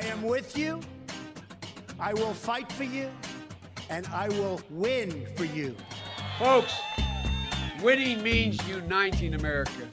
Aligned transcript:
I 0.00 0.06
am 0.06 0.22
with 0.22 0.56
you. 0.56 0.80
I 1.98 2.14
will 2.14 2.32
fight 2.32 2.72
for 2.72 2.84
you. 2.84 3.10
And 3.90 4.06
I 4.06 4.28
will 4.28 4.60
win 4.70 5.26
for 5.36 5.44
you. 5.44 5.76
Folks, 6.38 6.72
winning 7.82 8.22
means 8.22 8.66
uniting 8.66 9.34
America, 9.34 9.88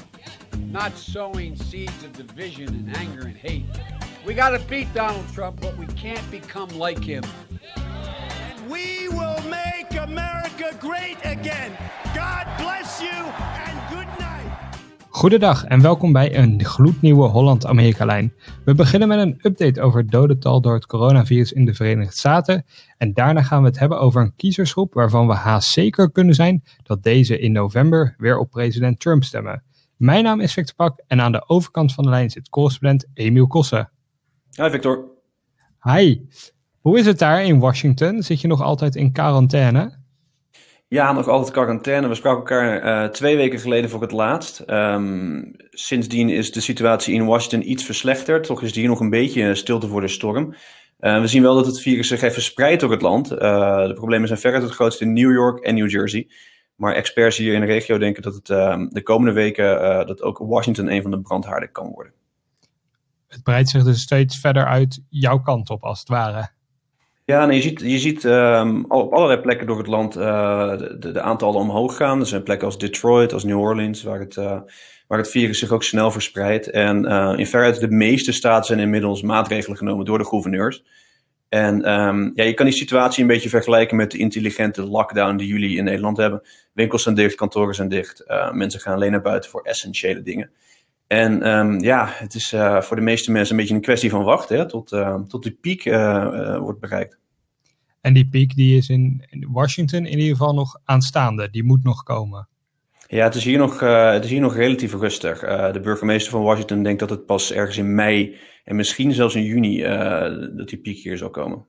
not 0.58 0.96
sowing 0.96 1.58
seeds 1.58 2.04
of 2.04 2.14
division 2.14 2.70
and 2.70 2.96
anger 2.96 3.24
and 3.24 3.36
hate. 3.36 3.66
We 4.26 4.34
got 4.34 4.50
to 4.52 4.60
beat 4.60 4.94
Donald 4.94 5.28
Trump, 5.34 5.60
but 5.60 5.78
we 5.78 5.88
can't 5.88 6.32
become 6.32 6.70
like 6.70 7.04
him. 7.04 7.24
And 7.76 8.70
we 8.70 9.10
will 9.10 9.42
make 9.50 9.92
America 9.94 10.78
great 10.80 11.18
again. 11.26 11.78
God 12.16 12.48
bless 12.58 13.02
you 13.02 13.10
and 13.10 13.18
good 13.18 13.40
night. 13.40 13.47
Goedendag 15.18 15.64
en 15.64 15.82
welkom 15.82 16.12
bij 16.12 16.38
een 16.38 16.66
gloednieuwe 16.66 17.28
Holland-Amerika-lijn. 17.28 18.34
We 18.66 18.76
beginnen 18.76 19.08
met 19.08 19.20
een 19.20 19.40
update 19.42 19.82
over 19.82 20.00
het 20.00 20.12
dodental 20.12 20.62
door 20.62 20.74
het 20.74 20.86
coronavirus 20.86 21.52
in 21.52 21.66
de 21.66 21.74
Verenigde 21.74 22.16
Staten. 22.16 22.66
En 22.98 23.14
daarna 23.14 23.42
gaan 23.42 23.62
we 23.62 23.68
het 23.68 23.80
hebben 23.80 24.00
over 24.00 24.22
een 24.22 24.36
kiezersgroep 24.36 24.94
waarvan 24.94 25.28
we 25.28 25.34
haast 25.34 25.72
zeker 25.72 26.12
kunnen 26.12 26.36
zijn 26.36 26.64
dat 26.84 27.04
deze 27.04 27.40
in 27.40 27.52
november 27.52 28.16
weer 28.18 28.38
op 28.38 28.50
president 28.50 29.00
Trump 29.00 29.24
stemmen. 29.24 29.64
Mijn 29.96 30.24
naam 30.24 30.40
is 30.40 30.54
Victor 30.54 30.76
Pak 30.76 31.04
en 31.08 31.22
aan 31.22 31.32
de 31.32 31.50
overkant 31.50 31.94
van 31.94 32.04
de 32.04 32.10
lijn 32.10 32.30
zit 32.30 32.50
correspondent 32.50 33.06
Emiel 33.14 33.48
Kossen. 33.48 33.90
Hi 34.56 34.70
Victor. 34.70 35.06
Hi. 35.82 36.22
Hoe 36.80 37.00
is 37.00 37.06
het 37.06 37.20
daar 37.20 37.44
in 37.44 37.60
Washington? 37.60 38.24
Zit 38.24 38.42
je 38.42 38.48
nog 38.48 38.62
altijd 38.62 38.96
in 38.96 39.12
quarantaine? 39.12 39.97
Ja, 40.90 41.12
nog 41.12 41.28
altijd 41.28 41.52
quarantaine. 41.52 42.08
We 42.08 42.16
spraken 42.16 42.40
elkaar 42.40 43.04
uh, 43.04 43.10
twee 43.10 43.36
weken 43.36 43.60
geleden 43.60 43.90
voor 43.90 44.02
het 44.02 44.12
laatst. 44.12 44.64
Um, 44.68 45.54
sindsdien 45.70 46.30
is 46.30 46.52
de 46.52 46.62
situatie 46.62 47.14
in 47.14 47.26
Washington 47.26 47.70
iets 47.70 47.84
verslechterd. 47.84 48.44
Toch 48.44 48.62
is 48.62 48.76
hier 48.76 48.88
nog 48.88 49.00
een 49.00 49.10
beetje 49.10 49.56
stilte 49.56 49.88
voor 49.88 50.02
de 50.02 50.08
storm. 50.08 50.56
Uh, 51.00 51.22
we 51.22 51.28
zien 51.28 51.42
wel 51.42 51.56
dat 51.56 51.66
het 51.66 51.82
virus 51.82 52.08
zich 52.08 52.22
heeft 52.22 52.34
verspreid 52.34 52.80
door 52.80 52.92
het 52.92 53.02
land. 53.02 53.32
Uh, 53.32 53.38
de 53.88 53.94
problemen 53.94 54.28
zijn 54.28 54.40
verder 54.40 54.62
het 54.62 54.72
grootste 54.72 55.04
in 55.04 55.14
New 55.14 55.32
York 55.32 55.60
en 55.60 55.76
New 55.76 55.90
Jersey. 55.90 56.28
Maar 56.76 56.94
experts 56.94 57.38
hier 57.38 57.54
in 57.54 57.60
de 57.60 57.66
regio 57.66 57.98
denken 57.98 58.24
dat 58.24 58.34
het 58.34 58.50
ehm, 58.50 58.88
de 58.90 59.04
komende 59.04 59.34
weken 59.34 60.08
dat 60.08 60.22
ook 60.22 60.38
Washington 60.38 60.92
een 60.92 61.02
van 61.02 61.12
de 61.12 61.22
brandhaarden 61.22 61.72
kan 61.72 61.88
worden. 61.88 62.14
Het 63.28 63.44
breidt 63.44 63.70
zich 63.70 63.84
dus 63.84 64.02
steeds 64.02 64.40
verder 64.40 64.66
uit 64.66 65.02
jouw 65.10 65.40
kant 65.40 65.70
op, 65.70 65.84
als 65.84 66.00
het 66.00 66.08
ware. 66.08 66.50
Ja, 67.30 67.52
je 67.52 67.62
ziet, 67.62 67.80
je 67.80 68.00
ziet 68.00 68.24
um, 68.24 68.86
op 68.88 69.14
allerlei 69.14 69.42
plekken 69.42 69.68
door 69.68 69.78
het 69.78 69.88
land 69.88 70.18
uh, 70.18 70.78
de, 70.78 71.12
de, 71.12 71.22
aantallen 71.22 71.60
omhoog 71.60 71.96
gaan. 71.96 72.20
Er 72.20 72.26
zijn 72.26 72.44
plekken 72.44 72.68
als 72.68 72.78
Detroit, 72.78 73.34
als 73.34 73.44
New 73.44 73.60
Orleans, 73.60 74.04
waar 74.04 74.20
het, 74.20 74.36
uh, 74.36 74.60
waar 75.08 75.18
het 75.18 75.30
virus 75.30 75.60
zich 75.60 75.72
ook 75.72 75.84
snel 75.84 76.12
verspreidt. 76.12 76.70
En 76.70 77.06
uh, 77.06 77.34
in 77.38 77.48
veruit 77.48 77.80
de 77.80 77.88
meeste 77.88 78.32
staten 78.32 78.66
zijn 78.66 78.80
inmiddels 78.80 79.22
maatregelen 79.22 79.78
genomen 79.78 80.06
door 80.06 80.18
de 80.18 80.26
gouverneurs. 80.26 80.84
En 81.50 81.92
um, 81.92 82.32
ja, 82.36 82.44
je 82.44 82.54
kan 82.54 82.66
die 82.66 82.76
situatie 82.76 83.22
een 83.22 83.28
beetje 83.28 83.50
vergelijken 83.50 83.98
met 83.98 84.12
de 84.12 84.18
intelligente 84.18 84.84
lockdown 84.84 85.38
die 85.38 85.48
jullie 85.48 85.78
in 85.78 85.84
Nederland 85.84 86.18
hebben. 86.18 86.42
Winkels 86.74 87.04
zijn 87.04 87.16
dicht, 87.16 87.36
kantoren 87.36 87.76
zijn 87.76 87.90
dicht. 87.90 88.24
mensen 88.52 88.80
gaan 88.80 88.94
alleen 88.94 89.12
naar 89.12 89.22
buiten 89.22 89.50
voor 89.50 89.62
essentiële 89.62 90.22
dingen. 90.22 90.52
En 91.08 91.48
um, 91.48 91.80
ja, 91.80 92.08
het 92.10 92.34
is 92.36 92.54
uh, 92.54 92.82
voor 92.82 92.96
de 92.96 93.02
meeste 93.02 93.32
mensen 93.32 93.52
een 93.52 93.60
beetje 93.62 93.76
een 93.76 93.82
kwestie 93.82 94.10
van 94.10 94.24
wachten 94.24 94.58
hè, 94.58 94.68
tot, 94.68 94.92
uh, 94.92 95.22
tot 95.22 95.44
die 95.44 95.58
piek 95.62 95.86
uh, 95.86 96.58
wordt 96.58 96.80
bereikt. 96.80 97.18
En 98.02 98.14
die 98.14 98.28
piek 98.28 98.56
die 98.56 98.78
is 98.78 98.90
in 98.90 99.24
Washington 99.48 100.06
in 100.06 100.20
ieder 100.20 100.36
geval 100.36 100.54
nog 100.54 100.80
aanstaande, 100.84 101.50
die 101.50 101.64
moet 101.64 101.84
nog 101.84 102.04
komen. 102.04 102.48
Ja, 103.08 103.24
het 103.24 103.36
is 103.36 103.44
hier 103.44 103.58
nog, 103.58 103.80
het 103.80 104.24
is 104.24 104.30
hier 104.30 104.42
nog 104.42 104.56
relatief 104.56 104.94
rustig. 104.94 105.40
de 105.40 105.80
burgemeester 105.82 106.32
van 106.32 106.42
Washington 106.42 106.84
denkt 106.84 107.00
dat 107.00 107.10
het 107.10 107.26
pas 107.26 107.52
ergens 107.54 107.78
in 107.78 107.96
mei 107.96 108.36
en 108.64 108.76
misschien 108.76 109.14
zelfs 109.14 109.36
in 109.36 109.44
juni 109.44 109.82
dat 110.56 110.70
die 110.70 110.78
piek 110.78 110.98
hier 110.98 111.18
zal 111.18 111.30
komen. 111.30 111.66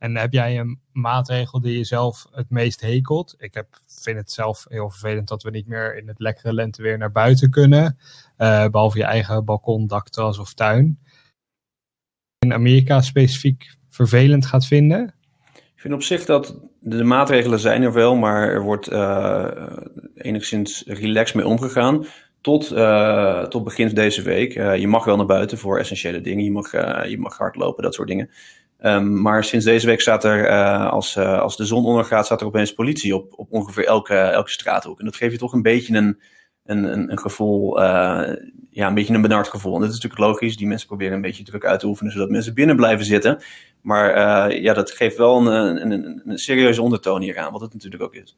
En 0.00 0.16
heb 0.16 0.32
jij 0.32 0.58
een 0.58 0.80
maatregel 0.92 1.60
die 1.60 1.78
je 1.78 1.84
zelf 1.84 2.26
het 2.32 2.50
meest 2.50 2.80
hekelt? 2.80 3.34
Ik 3.38 3.54
heb, 3.54 3.66
vind 3.86 4.16
het 4.16 4.30
zelf 4.30 4.66
heel 4.68 4.90
vervelend 4.90 5.28
dat 5.28 5.42
we 5.42 5.50
niet 5.50 5.66
meer 5.66 5.96
in 5.96 6.08
het 6.08 6.18
lekkere 6.18 6.52
lenteweer 6.52 6.98
naar 6.98 7.12
buiten 7.12 7.50
kunnen. 7.50 7.98
Uh, 8.42 8.66
behalve 8.68 8.98
je 8.98 9.04
eigen 9.04 9.44
balkon, 9.44 9.86
dakterras 9.86 10.38
of 10.38 10.54
tuin. 10.54 10.98
In 12.38 12.52
Amerika 12.52 13.00
specifiek 13.00 13.76
vervelend 13.88 14.46
gaat 14.46 14.66
vinden? 14.66 15.14
Ik 15.54 15.80
vind 15.80 15.94
op 15.94 16.02
zich 16.02 16.24
dat 16.24 16.60
de 16.80 17.04
maatregelen 17.04 17.58
zijn 17.58 17.82
er 17.82 17.92
wel, 17.92 18.16
maar 18.16 18.48
er 18.48 18.62
wordt 18.62 18.92
uh, 18.92 19.46
enigszins 20.14 20.84
relaxed 20.86 21.34
mee 21.34 21.46
omgegaan. 21.46 22.06
Tot, 22.40 22.72
uh, 22.72 23.42
tot 23.42 23.64
begin 23.64 23.88
deze 23.88 24.22
week. 24.22 24.52
je 24.52 24.88
mag 24.88 25.04
wel 25.04 25.16
naar 25.16 25.26
buiten 25.26 25.58
voor 25.58 25.78
essentiële 25.78 26.20
dingen. 26.20 26.44
Je 26.44 26.52
mag, 26.52 26.72
je 27.08 27.18
mag 27.18 27.38
hardlopen, 27.38 27.82
dat 27.82 27.94
soort 27.94 28.08
dingen. 28.08 28.30
Um, 28.82 29.20
maar 29.20 29.44
sinds 29.44 29.64
deze 29.64 29.86
week 29.86 30.00
staat 30.00 30.24
er, 30.24 30.48
als, 30.90 31.16
als 31.16 31.56
de 31.56 31.64
zon 31.64 31.84
ondergaat, 31.84 32.24
staat 32.24 32.40
er 32.40 32.46
opeens 32.46 32.74
politie 32.74 33.14
op, 33.14 33.32
op 33.36 33.52
ongeveer 33.52 33.86
elke, 33.86 34.14
elke 34.14 34.50
straathoek. 34.50 34.98
En 34.98 35.04
dat 35.04 35.16
geeft 35.16 35.32
je 35.32 35.38
toch 35.38 35.52
een 35.52 35.62
beetje 35.62 35.96
een, 35.96 36.20
een, 36.70 36.84
een, 36.84 37.10
een 37.10 37.18
gevoel, 37.18 37.80
uh, 37.80 38.28
ja, 38.70 38.86
een 38.88 38.94
beetje 38.94 39.14
een 39.14 39.22
benard 39.22 39.48
gevoel. 39.48 39.74
En 39.74 39.80
dat 39.80 39.88
is 39.88 39.94
natuurlijk 39.94 40.22
logisch. 40.22 40.56
Die 40.56 40.66
mensen 40.66 40.86
proberen 40.86 41.14
een 41.14 41.20
beetje 41.20 41.44
druk 41.44 41.64
uit 41.64 41.80
te 41.80 41.86
oefenen, 41.86 42.12
zodat 42.12 42.30
mensen 42.30 42.54
binnen 42.54 42.76
blijven 42.76 43.04
zitten. 43.04 43.42
Maar 43.80 44.54
ja, 44.54 44.74
dat 44.74 44.90
geeft 44.90 45.16
wel 45.16 45.46
een, 45.46 45.82
een, 45.82 45.90
een, 45.90 46.22
een 46.24 46.38
serieuze 46.38 46.82
ondertoon 46.82 47.22
hier 47.22 47.38
aan, 47.38 47.52
wat 47.52 47.60
het 47.60 47.72
natuurlijk 47.72 48.02
ook 48.02 48.14
is. 48.14 48.36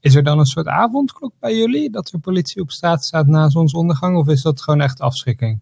Is 0.00 0.14
er 0.14 0.22
dan 0.22 0.38
een 0.38 0.44
soort 0.44 0.66
avondklok 0.66 1.32
bij 1.40 1.56
jullie, 1.56 1.90
dat 1.90 2.12
er 2.12 2.18
politie 2.18 2.62
op 2.62 2.70
straat 2.70 3.04
staat 3.04 3.26
na 3.26 3.48
zonsondergang? 3.48 4.16
Of 4.16 4.28
is 4.28 4.42
dat 4.42 4.62
gewoon 4.62 4.80
echt 4.80 5.00
afschrikking? 5.00 5.60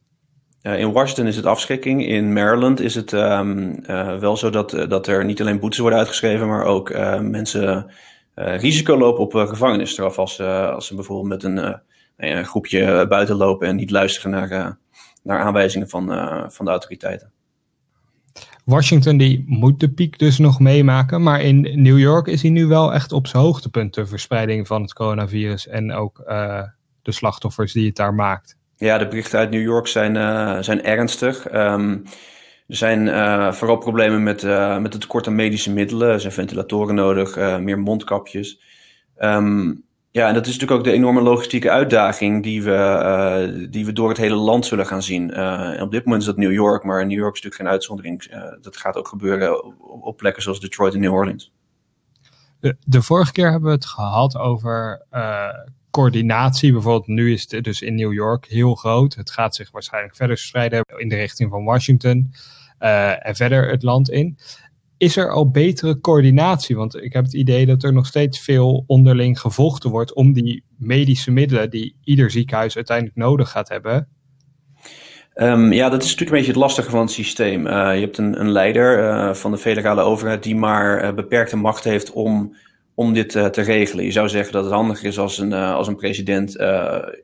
Uh, 0.63 0.79
in 0.79 0.93
Washington 0.93 1.27
is 1.27 1.37
het 1.37 1.47
afschrikking. 1.47 2.07
In 2.07 2.33
Maryland 2.33 2.81
is 2.81 2.95
het 2.95 3.13
um, 3.13 3.79
uh, 3.87 4.19
wel 4.19 4.37
zo 4.37 4.51
dat, 4.51 4.71
dat 4.71 5.07
er 5.07 5.25
niet 5.25 5.41
alleen 5.41 5.61
boetes 5.61 5.79
worden 5.79 5.99
uitgeschreven, 5.99 6.49
maar 6.49 6.65
ook 6.65 6.91
uh, 6.91 7.21
mensen 7.21 7.91
risico 8.39 8.99
lopen 8.99 9.23
op 9.23 9.33
gevangenisstraf 9.33 10.19
als, 10.19 10.41
als 10.41 10.87
ze 10.87 10.95
bijvoorbeeld 10.95 11.29
met 11.29 11.43
een, 11.43 11.81
een 12.17 12.45
groepje 12.45 13.07
buiten 13.09 13.37
lopen 13.37 13.69
en 13.69 13.77
niet 13.77 13.91
luisteren 13.91 14.31
naar, 14.31 14.79
naar 15.23 15.39
aanwijzingen 15.39 15.89
van, 15.89 16.07
van 16.53 16.65
de 16.65 16.71
autoriteiten. 16.71 17.33
Washington 18.65 19.17
die 19.17 19.45
moet 19.47 19.81
de 19.81 19.91
piek 19.91 20.19
dus 20.19 20.39
nog 20.39 20.61
meemaken, 20.61 21.23
maar 21.23 21.41
in 21.41 21.83
New 21.83 21.99
York 21.99 22.27
is 22.27 22.43
hij 22.43 22.51
nu 22.51 22.67
wel 22.67 22.95
echt 22.95 23.13
op 23.13 23.27
zijn 23.27 23.43
hoogtepunt, 23.43 23.95
de 23.95 24.07
verspreiding 24.07 24.67
van 24.67 24.83
het 24.83 24.93
coronavirus 24.93 25.67
en 25.69 25.93
ook 25.93 26.23
de 27.03 27.13
slachtoffers 27.13 27.73
die 27.73 27.87
het 27.87 27.97
daar 27.97 28.15
maakt. 28.15 28.57
Ja, 28.77 28.99
de 28.99 29.09
berichten 29.09 29.39
uit 29.39 29.51
New 29.51 29.63
York 29.63 29.87
zijn, 29.87 30.15
uh, 30.15 30.59
zijn 30.61 30.85
ernstig. 30.85 31.53
Um, 31.53 32.03
er 32.69 32.77
zijn 32.77 33.07
uh, 33.07 33.53
vooral 33.53 33.77
problemen 33.77 34.23
met, 34.23 34.43
uh, 34.43 34.79
met 34.79 34.93
het 34.93 35.03
tekort 35.03 35.27
aan 35.27 35.35
medische 35.35 35.73
middelen. 35.73 36.11
Er 36.11 36.21
zijn 36.21 36.33
ventilatoren 36.33 36.95
nodig, 36.95 37.37
meer 37.61 37.79
mondkapjes. 37.79 38.61
Um, 39.19 39.87
ja, 40.11 40.29
en 40.29 40.35
dat 40.35 40.47
is 40.47 40.53
natuurlijk 40.53 40.81
ook 40.81 40.87
de 40.87 40.93
enorme 40.93 41.21
logistieke 41.21 41.71
uitdaging 41.71 42.43
die 42.43 42.63
we, 42.63 43.67
die 43.71 43.87
we 43.87 43.93
door 43.93 44.09
het 44.09 44.19
hele 44.19 44.35
land 44.35 44.67
zullen 44.67 44.87
gaan 44.87 45.03
zien. 45.03 45.31
en 45.31 45.83
op 45.83 45.91
dit 45.91 46.05
moment 46.05 46.23
is 46.23 46.29
dat 46.29 46.37
New 46.37 46.53
York, 46.53 46.85
maar 46.85 47.07
New 47.07 47.19
York 47.19 47.37
is 47.37 47.43
natuurlijk 47.43 47.63
geen 47.63 47.73
uitzondering. 47.73 48.23
dat 48.61 48.77
gaat 48.77 48.97
ook 48.97 49.09
gebeuren 49.09 49.65
op, 50.03 50.17
plekken 50.17 50.43
zoals 50.43 50.61
Detroit 50.61 50.95
en 50.95 51.01
New 51.01 51.13
Orleans. 51.13 51.53
De, 52.85 53.03
vorige 53.03 53.33
keer 53.33 53.51
hebben 53.51 53.69
we 53.69 53.75
het 53.75 53.87
gehad 53.87 54.37
over 54.37 55.07
coördinatie. 55.91 56.73
Bijvoorbeeld 56.73 57.07
nu 57.07 57.33
is 57.33 57.51
het 57.51 57.65
dus 57.65 57.83
in 57.83 57.95
New 57.95 58.13
York 58.13 58.47
heel 58.47 58.75
groot. 58.75 59.15
Het 59.15 59.31
gaat 59.31 59.55
zich 59.55 59.71
waarschijnlijk 59.71 60.17
verder 60.17 60.37
verspreiden 60.37 60.83
in 60.97 61.09
de 61.09 61.17
richting 61.17 61.51
van 61.51 61.65
Washington 61.65 62.33
en 62.79 63.35
verder 63.35 63.71
het 63.71 63.83
land 63.83 64.11
in. 64.11 64.39
Is 64.97 65.17
er 65.17 65.31
al 65.31 65.51
betere 65.51 66.01
coördinatie? 66.01 66.77
Want 66.77 66.97
ik 66.97 67.13
heb 67.13 67.25
het 67.25 67.35
idee 67.35 67.67
dat 67.67 67.83
er 67.83 67.93
nog 67.93 68.07
steeds 68.07 68.41
veel 68.41 68.85
onderling 68.87 69.41
gevochten 69.41 69.91
wordt 69.91 70.15
om 70.15 70.33
die 70.33 70.65
medische 70.77 71.31
middelen 71.31 71.71
die 71.71 71.97
ieder 72.05 72.31
ziekenhuis 72.31 72.77
uiteindelijk 72.77 73.17
nodig 73.17 73.51
gaat 73.51 73.69
hebben. 73.69 74.09
Um, 75.35 75.73
ja, 75.73 75.89
dat 75.89 76.03
is 76.03 76.09
natuurlijk 76.09 76.31
een 76.31 76.37
beetje 76.37 76.53
het 76.53 76.61
lastige 76.61 76.91
van 76.91 77.01
het 77.01 77.11
systeem. 77.11 77.67
Uh, 77.67 77.73
je 77.73 78.01
hebt 78.01 78.19
een, 78.19 78.41
een 78.41 78.51
leider 78.51 78.99
uh, 78.99 79.35
van 79.35 79.51
de 79.51 79.59
federale 79.59 80.01
overheid 80.01 80.43
die 80.43 80.57
maar 80.57 81.15
beperkte 81.15 81.57
macht 81.57 81.85
heeft 81.85 82.13
om 82.13 82.57
om 82.95 83.13
dit 83.13 83.31
te 83.31 83.61
regelen. 83.61 84.05
Je 84.05 84.13
zou 84.13 84.29
zeggen 84.29 84.53
dat 84.53 84.65
het 84.65 84.73
handiger 84.73 85.07
is 85.07 85.19
als 85.19 85.39
een, 85.39 85.53
als 85.53 85.87
een 85.87 85.97
president 85.97 86.53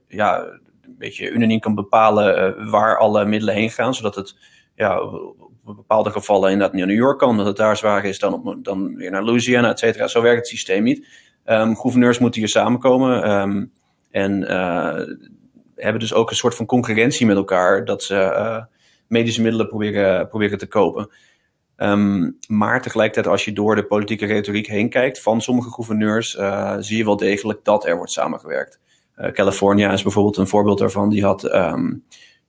ja, 0.09 0.39
een 0.83 0.97
beetje 0.99 1.31
unaniem 1.31 1.61
kan 1.61 1.75
bepalen 1.75 2.71
waar 2.71 2.99
alle 2.99 3.25
middelen 3.25 3.55
heen 3.55 3.71
gaan, 3.71 3.95
zodat 3.95 4.15
het 4.15 4.37
ja, 4.75 5.01
bepaalde 5.65 6.11
gevallen 6.11 6.51
inderdaad 6.51 6.77
naar 6.77 6.87
New 6.87 6.97
York 6.97 7.19
kan, 7.19 7.37
dat 7.37 7.47
het 7.47 7.57
daar 7.57 7.77
zwaar 7.77 8.05
is, 8.05 8.19
dan, 8.19 8.33
op, 8.33 8.65
dan 8.65 8.95
weer 8.95 9.11
naar 9.11 9.25
Louisiana, 9.25 9.71
et 9.71 9.79
cetera. 9.79 10.07
Zo 10.07 10.23
werkt 10.23 10.39
het 10.39 10.49
systeem 10.49 10.83
niet. 10.83 11.07
Um, 11.47 11.77
gouverneurs 11.77 12.19
moeten 12.19 12.41
hier 12.41 12.49
samenkomen 12.49 13.31
um, 13.31 13.73
en 14.11 14.33
hebben 15.75 16.01
dus 16.01 16.15
ook 16.15 16.31
een 16.31 16.37
soort 16.37 16.55
van 16.55 16.67
concurrentie 16.67 17.27
met 17.27 17.37
elkaar, 17.37 17.85
dat 17.85 18.03
ze 18.03 18.67
medische 19.09 19.43
middelen 19.43 19.69
proberen, 19.69 20.29
proberen 20.29 20.59
te 20.59 20.67
kopen. 20.67 21.11
Um, 21.77 22.37
maar 22.49 22.83
tegelijkertijd, 22.83 23.27
als 23.27 23.45
je 23.45 23.53
door 23.53 23.77
de 23.77 23.85
politieke 23.85 24.27
retoriek 24.27 24.67
heen 24.67 24.89
kijkt 24.89 25.21
van 25.21 25.41
sommige 25.41 25.71
gouverneurs, 25.71 26.35
uh, 26.35 26.77
zie 26.79 26.97
je 26.97 27.05
wel 27.05 27.17
degelijk 27.17 27.65
dat 27.65 27.87
er 27.87 27.97
wordt 27.97 28.13
samengewerkt. 28.13 28.81
Uh, 29.17 29.31
California 29.31 29.93
is 29.93 30.03
bijvoorbeeld 30.03 30.37
een 30.37 30.47
voorbeeld 30.47 30.79
daarvan. 30.79 31.09
Die 31.09 31.25
had, 31.25 31.45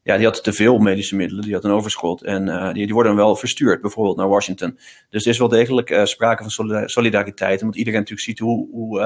ja, 0.06 0.18
die 0.18 0.26
had 0.26 0.44
te 0.44 0.54
veel 0.54 0.78
medische 0.78 1.16
middelen, 1.16 1.44
die 1.44 1.54
had 1.54 1.64
een 1.64 1.72
overschot. 1.72 2.24
En 2.24 2.74
die, 2.74 2.86
die 2.86 2.94
worden 2.94 3.16
dan 3.16 3.26
wel 3.26 3.36
verstuurd, 3.36 3.82
bijvoorbeeld 3.82 4.18
naar 4.18 4.28
Washington. 4.28 4.80
Dus 5.10 5.24
er 5.24 5.32
is 5.32 5.38
wel 5.38 5.48
degelijk 5.48 6.02
sprake 6.04 6.50
van 6.50 6.70
solidariteit. 6.86 7.62
Omdat 7.62 7.78
iedereen 7.78 8.00
natuurlijk 8.00 8.28
ziet 8.28 8.40
hoe, 8.40 8.68
hoe, 8.72 9.00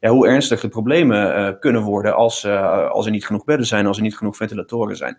ja, 0.00 0.10
hoe 0.10 0.28
ernstig 0.28 0.60
de 0.60 0.68
problemen 0.68 1.58
kunnen 1.58 1.82
worden 1.82 2.14
als, 2.14 2.44
als 2.90 3.06
er 3.06 3.12
niet 3.12 3.26
genoeg 3.26 3.44
bedden 3.44 3.66
zijn, 3.66 3.86
als 3.86 3.96
er 3.96 4.02
niet 4.02 4.16
genoeg 4.16 4.36
ventilatoren 4.36 4.96
zijn. 4.96 5.18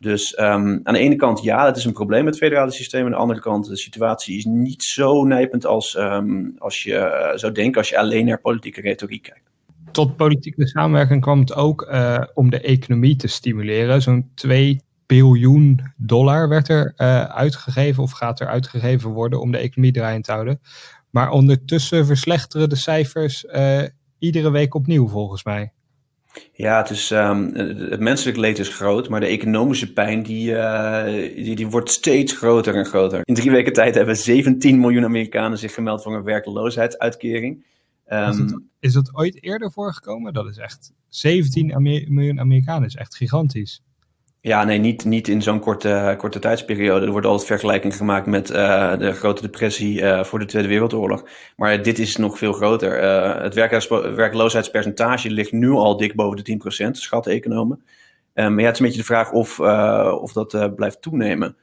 Dus 0.00 0.38
um, 0.38 0.80
aan 0.82 0.94
de 0.94 0.98
ene 0.98 1.16
kant, 1.16 1.42
ja, 1.42 1.66
het 1.66 1.76
is 1.76 1.84
een 1.84 1.92
probleem 1.92 2.24
met 2.24 2.34
het 2.34 2.42
federale 2.42 2.70
systeem. 2.70 3.04
Aan 3.04 3.10
de 3.10 3.16
andere 3.16 3.40
kant, 3.40 3.68
de 3.68 3.76
situatie 3.76 4.36
is 4.36 4.44
niet 4.44 4.82
zo 4.82 5.24
nijpend 5.24 5.66
als, 5.66 5.96
um, 5.96 6.54
als 6.58 6.82
je 6.82 6.92
uh, 6.92 7.36
zou 7.36 7.52
denken 7.52 7.78
als 7.78 7.88
je 7.88 7.98
alleen 7.98 8.26
naar 8.26 8.40
politieke 8.40 8.80
retoriek 8.80 9.22
kijkt. 9.22 9.47
Tot 9.92 10.16
politieke 10.16 10.66
samenwerking 10.66 11.20
kwam 11.20 11.40
het 11.40 11.54
ook 11.54 11.88
uh, 11.90 12.18
om 12.34 12.50
de 12.50 12.60
economie 12.60 13.16
te 13.16 13.26
stimuleren. 13.26 14.02
Zo'n 14.02 14.30
2 14.34 14.80
biljoen 15.06 15.80
dollar 15.96 16.48
werd 16.48 16.68
er 16.68 16.92
uh, 16.96 17.22
uitgegeven 17.24 18.02
of 18.02 18.10
gaat 18.10 18.40
er 18.40 18.46
uitgegeven 18.46 19.10
worden 19.10 19.40
om 19.40 19.52
de 19.52 19.58
economie 19.58 19.92
draaiend 19.92 20.24
te 20.24 20.32
houden. 20.32 20.60
Maar 21.10 21.30
ondertussen 21.30 22.06
verslechteren 22.06 22.68
de 22.68 22.76
cijfers 22.76 23.46
iedere 24.18 24.50
week 24.50 24.74
opnieuw 24.74 25.08
volgens 25.08 25.44
mij. 25.44 25.72
Ja, 26.52 26.78
het, 26.78 26.90
is, 26.90 27.10
um, 27.10 27.54
het 27.90 28.00
menselijk 28.00 28.36
leed 28.36 28.58
is 28.58 28.68
groot, 28.68 29.08
maar 29.08 29.20
de 29.20 29.26
economische 29.26 29.92
pijn 29.92 30.22
die, 30.22 30.54
die, 31.34 31.56
die 31.56 31.68
wordt 31.68 31.90
steeds 31.90 32.32
groter 32.32 32.74
en 32.74 32.84
groter. 32.86 33.20
In 33.22 33.34
drie 33.34 33.50
weken 33.50 33.72
tijd 33.72 33.94
hebben 33.94 34.16
17 34.16 34.80
miljoen 34.80 35.04
Amerikanen 35.04 35.58
zich 35.58 35.74
gemeld 35.74 36.02
voor 36.02 36.14
een 36.14 36.22
werkloosheidsuitkering. 36.22 37.64
Um, 38.08 38.68
is, 38.80 38.92
dat 38.92 39.14
ooit 39.14 39.42
eerder 39.42 39.72
voorgekomen? 39.72 40.32
Dat 40.32 40.46
is 40.46 40.56
echt 40.56 40.92
17 41.08 41.74
Amer 41.74 42.04
miljoen 42.08 42.40
Amerikanen, 42.40 42.88
is 42.88 42.94
echt 42.94 43.16
gigantisch. 43.16 43.82
Ja, 44.40 44.64
nee, 44.64 44.78
niet, 44.78 45.04
niet 45.04 45.28
in 45.28 45.42
zo'n 45.42 45.60
korte, 45.60 46.14
korte 46.18 46.38
tijdsperiode. 46.38 47.06
Er 47.06 47.12
wordt 47.12 47.26
altijd 47.26 47.46
vergelijking 47.46 47.96
gemaakt 47.96 48.26
met 48.26 48.50
uh, 48.50 48.98
de 48.98 49.12
grote 49.12 49.42
depressie 49.42 50.00
uh, 50.00 50.24
voor 50.24 50.38
de 50.38 50.44
Tweede 50.44 50.68
Wereldoorlog. 50.68 51.24
Maar 51.56 51.82
dit 51.82 51.98
is 51.98 52.16
nog 52.16 52.38
veel 52.38 52.52
groter. 52.52 53.02
Uh, 53.02 53.42
het 53.42 53.54
werkloosheidspercentage 54.14 55.30
ligt 55.30 55.52
nu 55.52 55.70
al 55.70 55.96
dik 55.96 56.14
boven 56.14 56.44
de 56.44 56.86
10%, 56.86 56.90
schatten 56.90 57.32
economen. 57.32 57.82
Um, 58.34 58.54
maar 58.54 58.60
ja, 58.60 58.66
het 58.66 58.74
is 58.74 58.80
een 58.80 58.86
beetje 58.86 59.00
de 59.00 59.06
vraag 59.06 59.32
of, 59.32 59.60
of 60.20 60.32
dat 60.32 60.76
blijft 60.76 61.02
toenemen. 61.02 61.56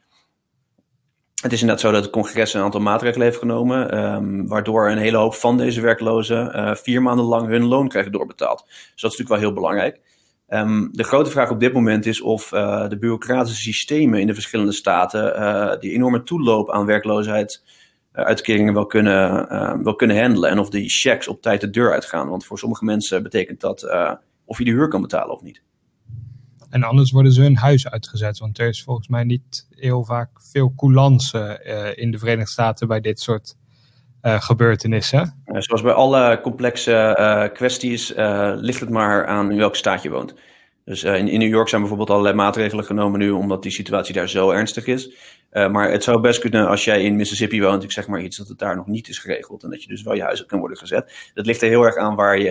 Het 1.46 1.54
is 1.54 1.62
inderdaad 1.62 1.86
zo 1.86 1.92
dat 1.92 2.04
het 2.04 2.12
congres 2.12 2.54
een 2.54 2.62
aantal 2.62 2.82
maatregelen 2.82 3.28
heeft 3.28 3.40
genomen, 3.40 4.04
um, 4.04 4.48
waardoor 4.48 4.90
een 4.90 4.98
hele 4.98 5.18
hoop 5.18 5.34
van 5.34 5.58
deze 5.58 5.82
werklozen 5.82 6.78
vier 6.78 7.02
maanden 7.02 7.26
lang 7.26 7.48
hun 7.48 7.66
loon 7.66 7.88
krijgen 7.88 8.12
doorbetaald. 8.12 8.64
Dus 8.68 9.02
dat 9.02 9.12
is 9.12 9.18
natuurlijk 9.18 9.30
wel 9.30 9.40
heel 9.40 9.54
belangrijk. 9.54 10.00
Um, 10.50 10.90
de 10.92 11.04
grote 11.04 11.30
vraag 11.30 11.50
op 11.50 11.60
dit 11.60 11.74
moment 11.74 12.06
is 12.06 12.22
of 12.22 12.52
uh, 12.52 12.90
de 12.90 12.98
bureaucratische 12.98 13.62
systemen 13.62 14.20
in 14.20 14.28
de 14.28 14.34
verschillende 14.34 14.72
staten 14.72 15.40
uh, 15.40 15.80
die 15.80 15.92
enorme 15.92 16.24
toeloop 16.24 16.72
aan 16.72 16.86
werkloosheid 16.86 17.64
uitkeringen 18.12 18.74
wel 18.74 18.86
kunnen, 18.86 19.84
wel 19.84 19.96
kunnen 19.96 20.22
handelen. 20.22 20.50
En 20.50 20.60
of 20.60 20.70
die 20.70 20.90
checks 20.90 21.28
op 21.28 21.42
tijd 21.42 21.62
de 21.62 21.70
deur 21.70 21.92
uitgaan. 21.92 22.30
Want 22.30 22.46
voor 22.46 22.60
sommige 22.60 22.86
mensen 22.86 23.24
betekent 23.24 23.60
dat 23.62 23.90
of 24.46 24.58
je 24.58 24.64
de 24.64 24.72
huur 24.72 24.88
kan 24.88 25.02
betalen 25.02 25.36
of 25.36 25.42
niet. 25.42 25.62
En 26.76 26.84
anders 26.84 27.12
worden 27.12 27.32
ze 27.32 27.42
hun 27.42 27.58
huis 27.58 27.90
uitgezet. 27.90 28.40
Want 28.40 28.60
er 28.60 28.68
is 28.68 28.84
volgens 28.84 29.08
mij 29.08 29.24
niet 29.24 29.68
heel 29.70 30.04
vaak 30.04 30.30
veel 30.52 30.74
coulance 30.76 31.60
in 31.96 32.12
de 32.12 32.18
Verenigde 32.18 32.52
Staten 32.52 32.88
bij 32.88 33.00
dit 33.00 33.20
soort 33.20 33.56
uh, 34.22 34.42
gebeurtenissen. 34.42 35.44
zoals 35.46 35.82
bij 35.82 35.94
alle 35.94 36.40
complexe 36.42 37.18
uh, 37.20 37.54
kwesties 37.54 38.14
ligt 38.56 38.80
het 38.80 38.90
maar 38.90 39.26
aan 39.26 39.52
in 39.52 39.58
welke 39.58 39.78
staat 39.78 40.02
je 40.02 40.10
woont. 40.10 40.34
Dus 40.86 41.04
in, 41.04 41.28
in, 41.28 41.40
New 41.40 41.50
York 41.50 41.68
zijn 41.68 41.82
bijvoorbeeld 41.82 42.10
allerlei 42.10 42.36
maatregelen 42.36 42.86
genomen 42.86 43.20
nu, 43.20 43.30
omdat 43.30 43.64
die 43.64 43.72
situatie 43.72 44.14
daar 44.14 44.30
zo 44.30 44.50
ernstig 44.50 44.86
is. 44.86 45.16
maar 45.52 45.92
het 45.92 46.04
zou 46.04 46.22
best 46.22 46.40
kunnen 46.40 46.68
als 46.68 46.84
jij 46.84 47.04
in 47.04 47.16
Mississippi 47.16 47.62
woont, 47.62 47.84
ik 47.84 47.92
zeg 47.92 48.08
maar 48.08 48.22
iets, 48.22 48.38
dat 48.38 48.48
het 48.48 48.60
daar 48.60 48.76
nog 48.76 48.88
niet 48.88 49.08
is 49.08 49.20
geregeld. 49.20 49.64
En 49.64 49.70
dat 49.70 49.84
je 49.84 49.88
dus 49.88 50.04
wel 50.04 50.16
je 50.16 50.24
huis 50.24 50.42
op 50.42 50.48
kan 50.48 50.60
worden 50.60 50.78
gezet. 50.78 51.32
Dat 51.34 51.46
ligt 51.46 51.62
er 51.62 51.70
heel 51.70 51.84
erg 51.84 51.96
aan 51.96 52.16
waar 52.16 52.40
je, 52.40 52.50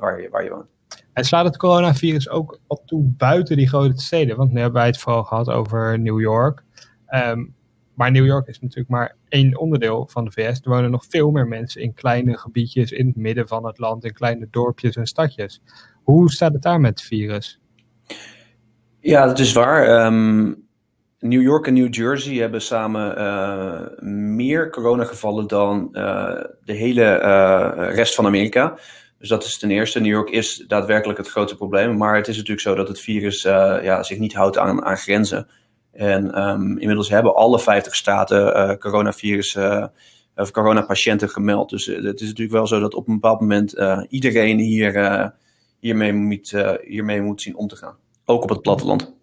waar 0.00 0.22
je, 0.22 0.28
waar 0.28 0.44
je 0.44 0.50
woont. 0.50 0.77
En 1.12 1.24
slaat 1.24 1.44
het 1.44 1.56
coronavirus 1.56 2.28
ook 2.28 2.60
al 2.66 2.82
toe 2.86 3.02
buiten 3.02 3.56
die 3.56 3.68
grote 3.68 4.02
steden? 4.02 4.36
Want 4.36 4.52
nu 4.52 4.60
hebben 4.60 4.80
wij 4.80 4.86
het 4.86 4.98
vooral 4.98 5.24
gehad 5.24 5.48
over 5.50 5.98
New 5.98 6.20
York. 6.20 6.62
Um, 7.14 7.56
maar 7.98 8.10
New 8.10 8.26
York 8.26 8.48
is 8.48 8.60
natuurlijk 8.60 8.88
maar 8.88 9.16
één 9.28 9.58
onderdeel 9.58 10.08
van 10.10 10.24
de 10.24 10.30
VS. 10.30 10.60
Er 10.62 10.70
wonen 10.70 10.90
nog 10.90 11.04
veel 11.08 11.30
meer 11.30 11.46
mensen 11.46 11.82
in 11.82 11.94
kleine 11.94 12.38
gebiedjes 12.38 12.92
in 12.92 13.06
het 13.06 13.16
midden 13.16 13.48
van 13.48 13.66
het 13.66 13.78
land, 13.78 14.04
in 14.04 14.12
kleine 14.12 14.48
dorpjes 14.50 14.96
en 14.96 15.06
stadjes. 15.06 15.62
Hoe 16.02 16.30
staat 16.30 16.52
het 16.52 16.62
daar 16.62 16.80
met 16.80 16.90
het 16.90 17.08
virus? 17.08 17.60
Ja, 19.00 19.26
dat 19.26 19.38
is 19.38 19.52
waar. 19.52 20.06
Um, 20.06 20.66
New 21.18 21.42
York 21.42 21.66
en 21.66 21.74
New 21.74 21.94
Jersey 21.94 22.34
hebben 22.34 22.62
samen 22.62 23.18
uh, 23.18 24.02
meer 24.10 24.70
coronagevallen 24.70 25.46
dan 25.46 25.88
uh, 25.92 26.40
de 26.64 26.72
hele 26.72 27.22
uh, 27.22 27.94
rest 27.94 28.14
van 28.14 28.26
Amerika. 28.26 28.78
Dus 29.18 29.28
dat 29.28 29.44
is 29.44 29.58
ten 29.58 29.70
eerste. 29.70 30.00
New 30.00 30.10
York 30.10 30.30
is 30.30 30.64
daadwerkelijk 30.66 31.18
het 31.18 31.28
grote 31.28 31.56
probleem. 31.56 31.96
Maar 31.96 32.16
het 32.16 32.28
is 32.28 32.36
natuurlijk 32.36 32.66
zo 32.66 32.74
dat 32.74 32.88
het 32.88 33.00
virus 33.00 33.42
ja, 33.42 34.02
zich 34.02 34.18
niet 34.18 34.34
houdt 34.34 34.58
aan, 34.58 34.84
aan 34.84 34.96
grenzen. 34.96 35.48
En 35.92 36.42
um, 36.48 36.78
inmiddels 36.78 37.08
hebben 37.08 37.34
alle 37.34 37.60
50 37.60 37.94
staten 37.94 38.56
uh, 38.56 38.76
coronavirus 38.76 39.54
uh, 39.54 39.86
of 40.36 40.50
coronapatiënten 40.50 41.28
gemeld. 41.28 41.70
Dus 41.70 41.86
het 41.86 42.20
is 42.20 42.28
natuurlijk 42.28 42.50
wel 42.50 42.66
zo 42.66 42.80
dat 42.80 42.94
op 42.94 43.08
een 43.08 43.14
bepaald 43.14 43.40
moment 43.40 43.74
iedereen 44.08 44.58
hier, 44.58 45.32
hiermee, 45.78 46.12
moet, 46.12 46.54
hiermee 46.84 47.22
moet 47.22 47.42
zien 47.42 47.56
om 47.56 47.68
te 47.68 47.76
gaan. 47.76 47.96
Ook 48.24 48.42
op 48.42 48.48
het 48.48 48.62
platteland. 48.62 49.16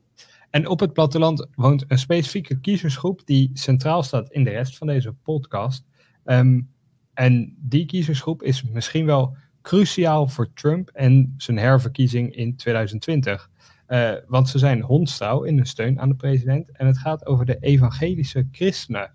En 0.49 0.67
op 0.67 0.79
het 0.79 0.93
platteland 0.93 1.47
woont 1.55 1.85
een 1.87 1.97
specifieke 1.97 2.59
kiezersgroep 2.59 3.21
die 3.25 3.49
centraal 3.53 4.03
staat 4.03 4.31
in 4.31 4.43
de 4.43 4.49
rest 4.49 4.77
van 4.77 4.87
deze 4.87 5.13
podcast. 5.13 5.85
Um, 6.25 6.69
en 7.13 7.55
die 7.59 7.85
kiezersgroep 7.85 8.43
is 8.43 8.63
misschien 8.63 9.05
wel 9.05 9.35
cruciaal 9.65 10.27
voor 10.27 10.53
Trump 10.53 10.89
en 10.93 11.33
zijn 11.37 11.57
herverkiezing 11.57 12.35
in 12.35 12.55
2020. 12.55 13.49
Uh, 13.87 14.11
want 14.27 14.49
ze 14.49 14.59
zijn 14.59 14.81
hondstrouw 14.81 15.43
in 15.43 15.55
hun 15.55 15.65
steun 15.65 15.99
aan 15.99 16.09
de 16.09 16.15
president. 16.15 16.69
En 16.71 16.87
het 16.87 16.97
gaat 16.97 17.25
over 17.25 17.45
de 17.45 17.57
evangelische 17.59 18.47
christenen. 18.51 19.11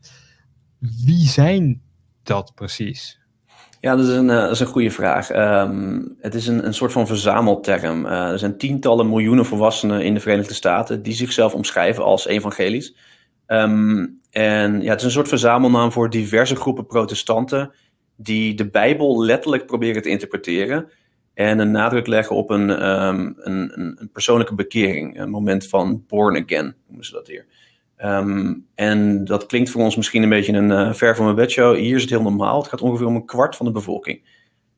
Wie 1.05 1.27
zijn 1.27 1.83
dat 2.23 2.53
precies? 2.55 3.21
Ja, 3.81 3.97
dat 3.97 4.07
is 4.07 4.15
een, 4.15 4.29
uh, 4.29 4.41
dat 4.41 4.51
is 4.51 4.61
een 4.61 4.67
goede 4.67 4.91
vraag. 4.91 5.31
Um, 5.31 6.17
het 6.21 6.35
is 6.35 6.47
een, 6.47 6.67
een 6.67 6.75
soort 6.75 6.93
van 6.93 7.07
verzamelterm. 7.07 8.07
Uh, 8.07 8.31
er 8.31 8.39
zijn 8.39 8.59
tientallen 8.59 9.09
miljoenen 9.09 9.47
volwassenen 9.47 10.05
in 10.05 10.15
de 10.15 10.21
Verenigde 10.21 10.55
Staten 10.55 11.03
die 11.03 11.15
zichzelf 11.15 11.55
omschrijven 11.55 12.05
als 12.05 12.27
evangelisch. 12.27 12.97
Um, 13.47 14.21
en 14.31 14.83
ja, 14.83 14.91
het 14.91 14.99
is 14.99 15.05
een 15.05 15.11
soort 15.11 15.29
verzamelnaam 15.29 15.93
voor 15.93 16.11
diverse 16.11 16.57
groepen 16.57 16.87
protestanten 16.87 17.73
die 18.23 18.55
de 18.55 18.71
Bijbel 18.71 19.25
letterlijk 19.25 19.67
proberen 19.67 20.03
te 20.03 20.09
interpreteren 20.09 20.89
en 21.35 21.59
een 21.59 21.71
nadruk 21.71 22.07
leggen 22.07 22.37
op 22.37 22.51
een, 22.51 22.89
um, 22.89 23.35
een, 23.37 23.81
een, 23.81 24.11
persoonlijke 24.13 24.55
bekering. 24.55 25.21
Een 25.21 25.31
moment 25.31 25.67
van 25.67 26.05
born 26.07 26.37
again, 26.37 26.75
noemen 26.87 27.05
ze 27.05 27.13
dat 27.13 27.27
hier. 27.27 27.47
Um, 28.05 28.67
en 28.75 29.25
dat 29.25 29.47
klinkt 29.47 29.71
voor 29.71 29.83
ons 29.83 29.97
misschien 29.97 30.23
een 30.23 30.29
beetje 30.29 30.53
een 30.53 30.71
uh, 30.71 30.93
ver 30.93 31.17
van 31.17 31.25
mijn 31.25 31.37
bedshow. 31.37 31.77
Hier 31.77 31.97
is 31.97 32.01
het 32.01 32.11
heel 32.11 32.23
normaal. 32.23 32.59
Het 32.59 32.69
gaat 32.69 32.81
ongeveer 32.81 33.07
om 33.07 33.15
een 33.15 33.27
kwart 33.27 33.57
van 33.57 33.67
de 33.67 33.73
bevolking. 33.73 34.23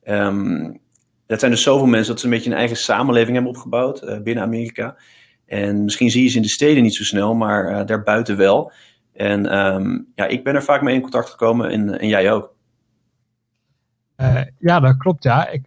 Um, 0.04 0.80
dat 1.26 1.38
zijn 1.40 1.52
dus 1.52 1.62
zoveel 1.62 1.86
mensen 1.86 2.10
dat 2.10 2.20
ze 2.20 2.26
een 2.26 2.32
beetje 2.32 2.50
een 2.50 2.56
eigen 2.56 2.76
samenleving 2.76 3.34
hebben 3.34 3.52
opgebouwd 3.52 4.02
uh, 4.02 4.20
binnen 4.20 4.44
Amerika. 4.44 4.96
En 5.46 5.84
misschien 5.84 6.10
zie 6.10 6.22
je 6.22 6.28
ze 6.28 6.36
in 6.36 6.42
de 6.42 6.48
steden 6.48 6.82
niet 6.82 6.94
zo 6.94 7.04
snel, 7.04 7.34
maar 7.34 7.70
uh, 7.70 7.86
daarbuiten 7.86 8.36
wel. 8.36 8.72
En 9.12 9.42
ja, 10.14 10.26
ik 10.26 10.44
ben 10.44 10.54
er 10.54 10.62
vaak 10.62 10.82
mee 10.82 10.94
in 10.94 11.00
contact 11.00 11.30
gekomen 11.30 11.70
en, 11.70 11.98
en 11.98 12.08
jij 12.08 12.32
ook. 12.32 12.54
Ja, 14.58 14.80
dat 14.80 14.96
klopt 14.96 15.22
ja. 15.22 15.48
Ik 15.48 15.66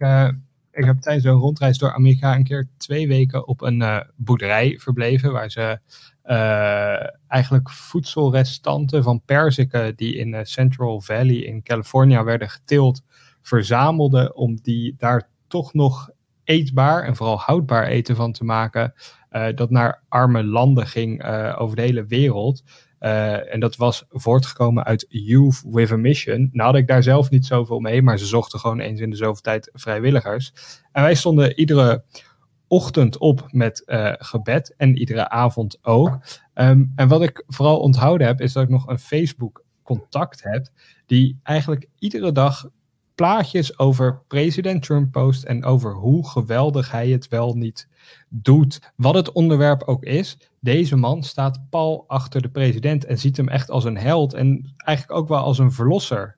ik 0.76 0.84
heb 0.84 1.00
tijdens 1.00 1.24
een 1.24 1.32
rondreis 1.32 1.78
door 1.78 1.92
Amerika 1.92 2.34
een 2.34 2.44
keer 2.44 2.68
twee 2.76 3.08
weken 3.08 3.46
op 3.46 3.60
een 3.60 3.80
uh, 3.80 4.00
boerderij 4.16 4.78
verbleven. 4.78 5.32
Waar 5.32 5.50
ze 5.50 5.78
eigenlijk 7.28 7.70
voedselrestanten 7.70 9.02
van 9.02 9.22
perziken 9.24 9.96
die 9.96 10.16
in 10.16 10.46
Central 10.46 11.00
Valley 11.00 11.36
in 11.36 11.62
California 11.62 12.24
werden 12.24 12.50
geteeld, 12.50 13.02
verzamelden 13.42 14.36
om 14.36 14.56
die 14.62 14.94
daar 14.98 15.28
toch 15.46 15.74
nog 15.74 16.10
eetbaar 16.44 17.02
en 17.02 17.16
vooral 17.16 17.38
houdbaar 17.38 17.86
eten 17.86 18.16
van 18.16 18.32
te 18.32 18.44
maken. 18.44 18.92
dat 19.54 19.70
naar 19.70 20.02
arme 20.08 20.44
landen 20.44 20.86
ging 20.86 21.24
over 21.56 21.76
de 21.76 21.82
hele 21.82 22.06
wereld. 22.06 22.62
Uh, 23.06 23.52
en 23.52 23.60
dat 23.60 23.76
was 23.76 24.04
voortgekomen 24.08 24.84
uit 24.84 25.06
Youth 25.08 25.62
with 25.68 25.90
a 25.90 25.96
Mission. 25.96 26.48
Nou 26.52 26.70
had 26.70 26.78
ik 26.78 26.86
daar 26.86 27.02
zelf 27.02 27.30
niet 27.30 27.46
zoveel 27.46 27.78
mee, 27.78 28.02
maar 28.02 28.18
ze 28.18 28.26
zochten 28.26 28.58
gewoon 28.58 28.80
eens 28.80 29.00
in 29.00 29.10
de 29.10 29.16
zoveel 29.16 29.42
tijd 29.42 29.70
vrijwilligers. 29.72 30.52
En 30.92 31.02
wij 31.02 31.14
stonden 31.14 31.58
iedere 31.58 32.04
ochtend 32.68 33.18
op 33.18 33.46
met 33.50 33.82
uh, 33.86 34.12
gebed 34.18 34.74
en 34.76 34.96
iedere 34.96 35.28
avond 35.28 35.78
ook. 35.82 36.18
Um, 36.54 36.92
en 36.96 37.08
wat 37.08 37.22
ik 37.22 37.44
vooral 37.46 37.78
onthouden 37.80 38.26
heb, 38.26 38.40
is 38.40 38.52
dat 38.52 38.62
ik 38.62 38.68
nog 38.68 38.88
een 38.88 38.98
Facebook 38.98 39.64
contact 39.82 40.42
heb, 40.42 40.68
die 41.06 41.40
eigenlijk 41.42 41.88
iedere 41.98 42.32
dag 42.32 42.68
plaatjes 43.16 43.78
over 43.78 44.22
president 44.28 44.82
Trump 44.82 45.12
post 45.12 45.44
en 45.44 45.64
over 45.64 45.92
hoe 45.92 46.28
geweldig 46.28 46.90
hij 46.90 47.08
het 47.08 47.28
wel 47.28 47.54
niet 47.54 47.88
doet. 48.28 48.92
Wat 48.96 49.14
het 49.14 49.32
onderwerp 49.32 49.82
ook 49.82 50.04
is, 50.04 50.38
deze 50.60 50.96
man 50.96 51.22
staat 51.22 51.60
pal 51.70 52.04
achter 52.06 52.42
de 52.42 52.48
president 52.48 53.04
en 53.04 53.18
ziet 53.18 53.36
hem 53.36 53.48
echt 53.48 53.70
als 53.70 53.84
een 53.84 53.98
held 53.98 54.34
en 54.34 54.74
eigenlijk 54.76 55.18
ook 55.18 55.28
wel 55.28 55.38
als 55.38 55.58
een 55.58 55.72
verlosser. 55.72 56.36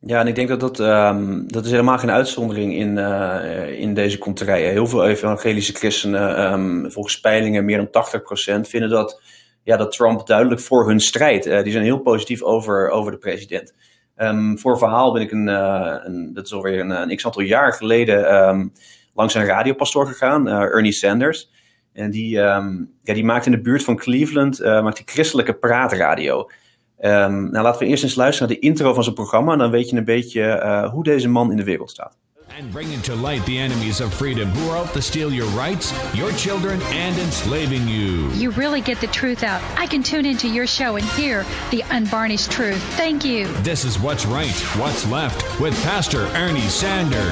Ja, 0.00 0.20
en 0.20 0.26
ik 0.26 0.34
denk 0.34 0.48
dat 0.48 0.60
dat, 0.60 0.78
um, 0.78 1.52
dat 1.52 1.64
is 1.64 1.70
helemaal 1.70 1.98
geen 1.98 2.10
uitzondering 2.10 2.74
in, 2.74 2.96
uh, 2.96 3.80
in 3.80 3.94
deze 3.94 4.18
konterijen. 4.18 4.70
Heel 4.70 4.86
veel 4.86 5.06
evangelische 5.06 5.72
christenen, 5.72 6.52
um, 6.52 6.90
volgens 6.92 7.20
peilingen 7.20 7.64
meer 7.64 7.76
dan 7.76 7.90
80%, 7.90 8.68
vinden 8.68 8.90
dat, 8.90 9.22
ja, 9.62 9.76
dat 9.76 9.92
Trump 9.92 10.26
duidelijk 10.26 10.60
voor 10.60 10.88
hun 10.88 11.00
strijd. 11.00 11.46
Uh, 11.46 11.62
die 11.62 11.72
zijn 11.72 11.84
heel 11.84 11.98
positief 11.98 12.42
over, 12.42 12.90
over 12.90 13.12
de 13.12 13.18
president. 13.18 13.74
Um, 14.16 14.58
voor 14.58 14.78
verhaal 14.78 15.12
ben 15.12 15.22
ik 15.22 15.32
een, 15.32 15.48
uh, 15.48 15.96
dat 16.34 16.44
is 16.46 16.52
alweer 16.52 16.80
een, 16.80 16.90
een 16.90 17.16
x-aantal 17.16 17.42
jaar 17.42 17.72
geleden, 17.72 18.72
langs 19.14 19.34
een 19.34 19.44
radiopastoor 19.44 20.06
gegaan, 20.06 20.48
Ernie 20.48 20.92
Sanders. 20.92 21.50
En 21.92 22.10
die, 22.10 22.38
um, 22.38 22.92
ja, 23.02 23.14
die 23.14 23.24
maakt 23.24 23.46
in 23.46 23.52
de 23.52 23.60
buurt 23.60 23.84
van 23.84 23.96
Cleveland 23.96 24.60
maakt 24.60 24.96
die 24.96 25.06
christelijke 25.08 25.54
praatradio. 25.54 26.50
Nou, 26.98 27.50
laten 27.50 27.80
we 27.80 27.86
eerst 27.86 28.02
eens 28.02 28.14
luisteren 28.14 28.48
naar 28.48 28.58
de 28.58 28.66
intro 28.66 28.94
van 28.94 29.02
zijn 29.02 29.14
programma. 29.14 29.52
En 29.52 29.58
dan 29.58 29.70
weet 29.70 29.90
je 29.90 29.96
een 29.96 30.04
beetje 30.04 30.88
hoe 30.92 31.04
deze 31.04 31.28
man 31.28 31.50
in 31.50 31.56
de 31.56 31.64
wereld 31.64 31.90
staat. 31.90 32.18
And 32.54 32.70
bringing 32.70 33.00
to 33.02 33.14
light 33.14 33.44
the 33.46 33.56
enemies 33.56 34.02
of 34.02 34.12
freedom 34.12 34.50
who 34.50 34.70
are 34.70 34.76
out 34.76 34.92
to 34.92 35.00
steal 35.00 35.32
your 35.32 35.46
rights, 35.48 35.90
your 36.14 36.30
children, 36.32 36.82
and 36.82 37.18
enslaving 37.18 37.88
you. 37.88 38.28
You 38.32 38.50
really 38.50 38.82
get 38.82 39.00
the 39.00 39.06
truth 39.06 39.42
out. 39.42 39.62
I 39.78 39.86
can 39.86 40.02
tune 40.02 40.26
into 40.26 40.48
your 40.48 40.66
show 40.66 40.96
and 40.96 41.04
hear 41.04 41.46
the 41.70 41.82
unvarnished 41.90 42.50
truth. 42.50 42.82
Thank 42.96 43.24
you. 43.24 43.46
This 43.62 43.86
is 43.86 43.98
What's 43.98 44.26
Right, 44.26 44.52
What's 44.76 45.06
Left 45.06 45.60
with 45.60 45.74
Pastor 45.82 46.26
Ernie 46.34 46.60
Sanders. 46.68 47.22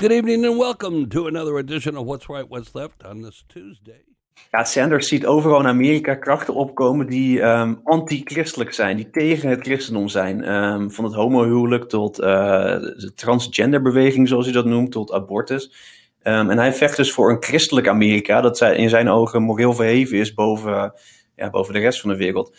Good 0.00 0.10
evening 0.10 0.44
and 0.44 0.58
welcome 0.58 1.08
to 1.10 1.28
another 1.28 1.56
edition 1.56 1.96
of 1.96 2.04
What's 2.04 2.28
Right, 2.28 2.48
What's 2.48 2.74
Left 2.74 3.04
on 3.04 3.22
this 3.22 3.44
Tuesday. 3.48 4.09
Ja, 4.50 4.64
Sanders 4.64 5.08
ziet 5.08 5.26
overal 5.26 5.60
in 5.60 5.66
Amerika 5.66 6.14
krachten 6.14 6.54
opkomen 6.54 7.06
die 7.06 7.42
um, 7.42 7.80
anti-christelijk 7.84 8.72
zijn, 8.72 8.96
die 8.96 9.10
tegen 9.10 9.48
het 9.48 9.60
christendom 9.60 10.08
zijn. 10.08 10.54
Um, 10.54 10.90
van 10.90 11.04
het 11.04 11.14
homohuwelijk 11.14 11.88
tot 11.88 12.20
uh, 12.20 12.26
de 12.26 13.12
transgenderbeweging, 13.14 14.28
zoals 14.28 14.44
hij 14.44 14.54
dat 14.54 14.64
noemt, 14.64 14.92
tot 14.92 15.12
abortus. 15.12 15.72
Um, 16.22 16.50
en 16.50 16.58
hij 16.58 16.72
vecht 16.72 16.96
dus 16.96 17.12
voor 17.12 17.30
een 17.30 17.42
christelijk 17.42 17.88
Amerika, 17.88 18.40
dat 18.40 18.60
in 18.60 18.88
zijn 18.88 19.08
ogen 19.08 19.42
moreel 19.42 19.74
verheven 19.74 20.18
is 20.18 20.34
boven, 20.34 20.92
ja, 21.36 21.50
boven 21.50 21.74
de 21.74 21.80
rest 21.80 22.00
van 22.00 22.10
de 22.10 22.16
wereld. 22.16 22.56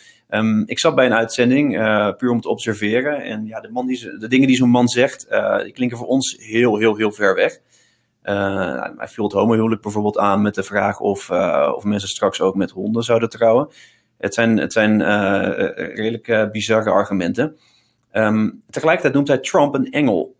ik 0.66 0.78
zat 0.78 0.94
bij 0.94 1.06
een 1.06 1.14
uitzending, 1.14 1.78
uh, 1.78 2.12
puur 2.16 2.30
om 2.30 2.40
te 2.40 2.48
observeren. 2.48 3.22
En 3.22 3.46
ja, 3.46 3.60
de, 3.60 3.70
man 3.70 3.86
die, 3.86 4.18
de 4.18 4.28
dingen 4.28 4.46
die 4.46 4.56
zo'n 4.56 4.68
man 4.68 4.88
zegt, 4.88 5.26
uh, 5.30 5.62
die 5.62 5.72
klinken 5.72 5.98
voor 5.98 6.06
ons 6.06 6.36
heel, 6.38 6.78
heel, 6.78 6.96
heel 6.96 7.12
ver 7.12 7.34
weg. 7.34 7.60
Uh, 8.24 8.86
hij 8.96 9.08
vult 9.08 9.32
homohuwelijk 9.32 9.82
bijvoorbeeld 9.82 10.18
aan 10.18 10.42
met 10.42 10.54
de 10.54 10.62
vraag 10.62 11.00
of, 11.00 11.30
uh, 11.30 11.72
of 11.76 11.84
mensen 11.84 12.08
straks 12.08 12.40
ook 12.40 12.54
met 12.54 12.70
honden 12.70 13.02
zouden 13.02 13.28
trouwen. 13.28 13.68
Het 14.18 14.34
zijn, 14.34 14.56
het 14.58 14.72
zijn 14.72 15.00
uh, 15.00 15.68
redelijk 15.74 16.52
bizarre 16.52 16.90
argumenten. 16.90 17.56
Um, 18.12 18.62
tegelijkertijd 18.70 19.14
noemt 19.14 19.28
hij 19.28 19.38
Trump 19.38 19.74
een 19.74 19.90
engel. 19.90 20.36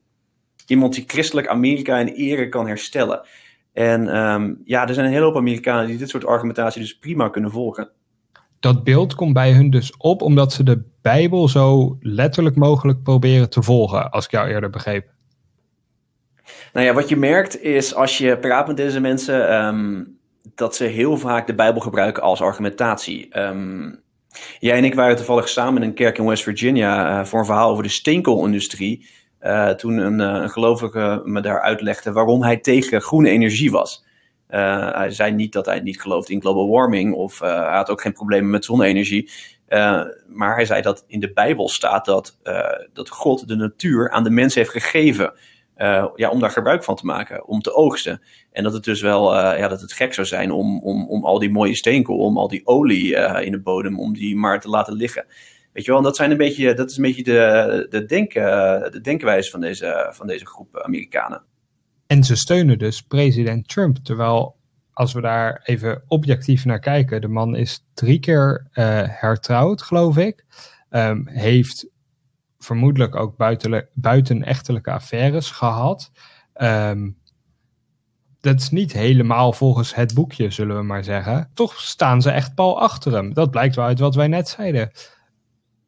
Iemand 0.66 0.94
die 0.94 1.04
christelijk 1.06 1.46
Amerika 1.46 1.98
in 1.98 2.06
ere 2.06 2.48
kan 2.48 2.66
herstellen. 2.66 3.20
En 3.72 4.16
um, 4.16 4.62
ja, 4.64 4.88
er 4.88 4.94
zijn 4.94 5.06
een 5.06 5.12
hele 5.12 5.24
hoop 5.24 5.36
Amerikanen 5.36 5.86
die 5.86 5.98
dit 5.98 6.08
soort 6.08 6.26
argumentatie 6.26 6.80
dus 6.80 6.98
prima 6.98 7.28
kunnen 7.28 7.50
volgen. 7.50 7.90
Dat 8.60 8.84
beeld 8.84 9.14
komt 9.14 9.32
bij 9.32 9.52
hun 9.52 9.70
dus 9.70 9.96
op 9.96 10.22
omdat 10.22 10.52
ze 10.52 10.62
de 10.62 10.82
Bijbel 11.02 11.48
zo 11.48 11.96
letterlijk 12.00 12.56
mogelijk 12.56 13.02
proberen 13.02 13.50
te 13.50 13.62
volgen, 13.62 14.10
als 14.10 14.24
ik 14.24 14.30
jou 14.30 14.48
eerder 14.48 14.70
begreep. 14.70 15.11
Nou 16.72 16.86
ja, 16.86 16.92
wat 16.92 17.08
je 17.08 17.16
merkt 17.16 17.62
is 17.62 17.94
als 17.94 18.18
je 18.18 18.38
praat 18.38 18.66
met 18.66 18.76
deze 18.76 19.00
mensen, 19.00 19.64
um, 19.64 20.18
dat 20.54 20.76
ze 20.76 20.84
heel 20.84 21.18
vaak 21.18 21.46
de 21.46 21.54
Bijbel 21.54 21.80
gebruiken 21.80 22.22
als 22.22 22.40
argumentatie. 22.40 23.38
Um, 23.38 24.02
jij 24.58 24.76
en 24.76 24.84
ik 24.84 24.94
waren 24.94 25.16
toevallig 25.16 25.48
samen 25.48 25.82
in 25.82 25.88
een 25.88 25.94
kerk 25.94 26.18
in 26.18 26.26
West 26.26 26.42
Virginia 26.42 27.20
uh, 27.20 27.24
voor 27.24 27.38
een 27.38 27.44
verhaal 27.44 27.70
over 27.70 27.82
de 27.82 27.88
steenkoolindustrie. 27.88 29.06
Uh, 29.40 29.68
toen 29.68 29.96
een, 29.96 30.20
uh, 30.20 30.42
een 30.42 30.50
gelovige 30.50 31.22
me 31.24 31.40
daar 31.40 31.60
uitlegde 31.60 32.12
waarom 32.12 32.42
hij 32.42 32.56
tegen 32.56 33.02
groene 33.02 33.28
energie 33.28 33.70
was. 33.70 34.04
hij 34.46 35.10
zei 35.10 35.32
niet 35.32 35.52
dat 35.52 35.66
hij 35.66 35.80
niet 35.80 36.00
geloofde 36.00 36.32
in 36.32 36.40
global 36.40 36.68
warming 36.68 37.14
of 37.14 37.38
hij 37.38 37.76
had 37.76 37.90
ook 37.90 38.00
geen 38.00 38.12
problemen 38.12 38.50
met 38.50 38.64
zonne-energie. 38.64 39.30
maar 40.26 40.54
hij 40.54 40.64
zei 40.64 40.82
dat 40.82 41.04
in 41.06 41.20
de 41.20 41.32
Bijbel 41.32 41.68
staat 41.68 42.04
dat, 42.04 42.38
dat 42.92 43.08
God 43.08 43.48
de 43.48 43.56
natuur 43.56 44.10
aan 44.10 44.24
de 44.24 44.30
mens 44.30 44.54
heeft 44.54 44.70
gegeven. 44.70 45.32
Uh, 45.76 46.06
ja, 46.14 46.30
om 46.30 46.40
daar 46.40 46.50
gebruik 46.50 46.84
van 46.84 46.96
te 46.96 47.06
maken, 47.06 47.46
om 47.46 47.60
te 47.60 47.74
oogsten. 47.74 48.22
En 48.52 48.62
dat 48.62 48.72
het 48.72 48.84
dus 48.84 49.00
wel 49.00 49.34
uh, 49.34 49.58
ja, 49.58 49.68
dat 49.68 49.80
het 49.80 49.92
gek 49.92 50.14
zou 50.14 50.26
zijn 50.26 50.50
om, 50.50 50.80
om, 50.80 51.08
om 51.08 51.24
al 51.24 51.38
die 51.38 51.50
mooie 51.50 51.74
steenkool, 51.74 52.18
om 52.18 52.38
al 52.38 52.48
die 52.48 52.66
olie 52.66 53.10
uh, 53.10 53.40
in 53.44 53.52
de 53.52 53.60
bodem, 53.60 54.00
om 54.00 54.14
die 54.14 54.36
maar 54.36 54.60
te 54.60 54.68
laten 54.68 54.94
liggen. 54.94 55.26
Weet 55.72 55.84
je 55.84 55.92
wel, 55.92 56.02
dat, 56.02 56.16
zijn 56.16 56.30
een 56.30 56.36
beetje, 56.36 56.74
dat 56.74 56.90
is 56.90 56.96
een 56.96 57.02
beetje 57.02 57.22
de, 57.22 57.86
de, 57.90 58.04
denken, 58.04 58.42
de 58.92 59.00
denkwijze 59.00 59.50
van 59.50 59.60
deze, 59.60 60.10
van 60.12 60.26
deze 60.26 60.46
groep 60.46 60.78
Amerikanen. 60.82 61.42
En 62.06 62.24
ze 62.24 62.36
steunen 62.36 62.78
dus 62.78 63.02
president 63.02 63.68
Trump. 63.68 63.96
Terwijl, 63.96 64.56
als 64.92 65.12
we 65.12 65.20
daar 65.20 65.60
even 65.64 66.02
objectief 66.06 66.64
naar 66.64 66.80
kijken, 66.80 67.20
de 67.20 67.28
man 67.28 67.56
is 67.56 67.84
drie 67.94 68.20
keer 68.20 68.66
hertrouwd, 69.08 69.82
geloof 69.82 70.16
ik. 70.16 70.44
Um, 70.90 71.28
heeft 71.28 71.91
vermoedelijk 72.62 73.16
ook 73.16 73.36
buiten, 73.36 73.88
buitenechtelijke 73.92 74.90
affaires 74.90 75.50
gehad. 75.50 76.10
Um, 76.54 77.20
dat 78.40 78.60
is 78.60 78.70
niet 78.70 78.92
helemaal 78.92 79.52
volgens 79.52 79.94
het 79.94 80.14
boekje, 80.14 80.50
zullen 80.50 80.76
we 80.76 80.82
maar 80.82 81.04
zeggen. 81.04 81.50
Toch 81.54 81.80
staan 81.80 82.22
ze 82.22 82.30
echt 82.30 82.54
pal 82.54 82.80
achter 82.80 83.12
hem. 83.12 83.34
Dat 83.34 83.50
blijkt 83.50 83.76
wel 83.76 83.84
uit 83.84 83.98
wat 83.98 84.14
wij 84.14 84.28
net 84.28 84.48
zeiden. 84.48 84.90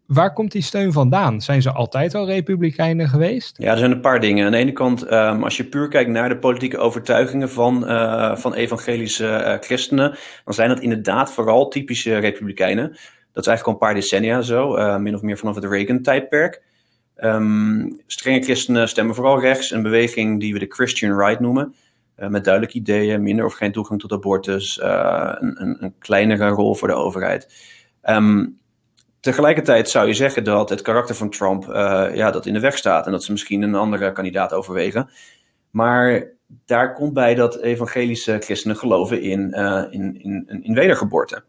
Waar 0.06 0.32
komt 0.32 0.52
die 0.52 0.62
steun 0.62 0.92
vandaan? 0.92 1.40
Zijn 1.40 1.62
ze 1.62 1.72
altijd 1.72 2.14
al 2.14 2.26
republikeinen 2.26 3.08
geweest? 3.08 3.56
Ja, 3.58 3.72
er 3.72 3.78
zijn 3.78 3.90
een 3.90 4.00
paar 4.00 4.20
dingen. 4.20 4.46
Aan 4.46 4.52
de 4.52 4.58
ene 4.58 4.72
kant, 4.72 5.12
um, 5.12 5.44
als 5.44 5.56
je 5.56 5.64
puur 5.64 5.88
kijkt 5.88 6.10
naar 6.10 6.28
de 6.28 6.38
politieke 6.38 6.78
overtuigingen 6.78 7.50
van, 7.50 7.90
uh, 7.90 8.36
van 8.36 8.54
evangelische 8.54 9.24
uh, 9.24 9.54
christenen, 9.60 10.16
dan 10.44 10.54
zijn 10.54 10.68
dat 10.68 10.80
inderdaad 10.80 11.32
vooral 11.32 11.68
typische 11.68 12.18
republikeinen. 12.18 12.96
Dat 13.34 13.42
is 13.42 13.48
eigenlijk 13.48 13.66
al 13.66 13.72
een 13.72 13.92
paar 13.94 14.00
decennia 14.00 14.40
zo, 14.40 14.76
uh, 14.76 14.96
min 14.96 15.14
of 15.14 15.22
meer 15.22 15.38
vanaf 15.38 15.54
het 15.54 15.64
Reagan-tijdperk. 15.64 16.62
Um, 17.16 18.00
strenge 18.06 18.42
christenen 18.42 18.88
stemmen 18.88 19.14
vooral 19.14 19.40
rechts, 19.40 19.70
een 19.70 19.82
beweging 19.82 20.40
die 20.40 20.52
we 20.52 20.58
de 20.58 20.66
Christian 20.68 21.18
Right 21.18 21.40
noemen. 21.40 21.74
Uh, 22.18 22.28
met 22.28 22.44
duidelijke 22.44 22.78
ideeën, 22.78 23.22
minder 23.22 23.44
of 23.44 23.54
geen 23.54 23.72
toegang 23.72 24.00
tot 24.00 24.12
abortus, 24.12 24.78
uh, 24.78 25.34
een, 25.38 25.62
een, 25.62 25.76
een, 25.80 25.94
kleinere 25.98 26.48
rol 26.48 26.74
voor 26.74 26.88
de 26.88 26.94
overheid. 26.94 27.48
Um, 28.02 28.58
tegelijkertijd 29.20 29.88
zou 29.88 30.06
je 30.06 30.14
zeggen 30.14 30.44
dat 30.44 30.68
het 30.68 30.82
karakter 30.82 31.14
van 31.14 31.30
Trump 31.30 31.64
uh, 31.64 32.06
ja, 32.14 32.30
dat 32.30 32.46
in 32.46 32.52
de 32.52 32.60
weg 32.60 32.76
staat 32.76 33.06
en 33.06 33.12
dat 33.12 33.24
ze 33.24 33.32
misschien 33.32 33.62
een 33.62 33.74
andere 33.74 34.12
kandidaat 34.12 34.52
overwegen. 34.52 35.10
Maar 35.70 36.26
daar 36.66 36.94
komt 36.94 37.12
bij 37.12 37.34
dat 37.34 37.60
evangelische 37.60 38.38
christenen 38.38 38.76
geloven 38.76 39.22
in, 39.22 39.52
in, 39.90 40.22
in, 40.22 40.62
in 40.62 40.74
wedergeboorte. 40.74 41.42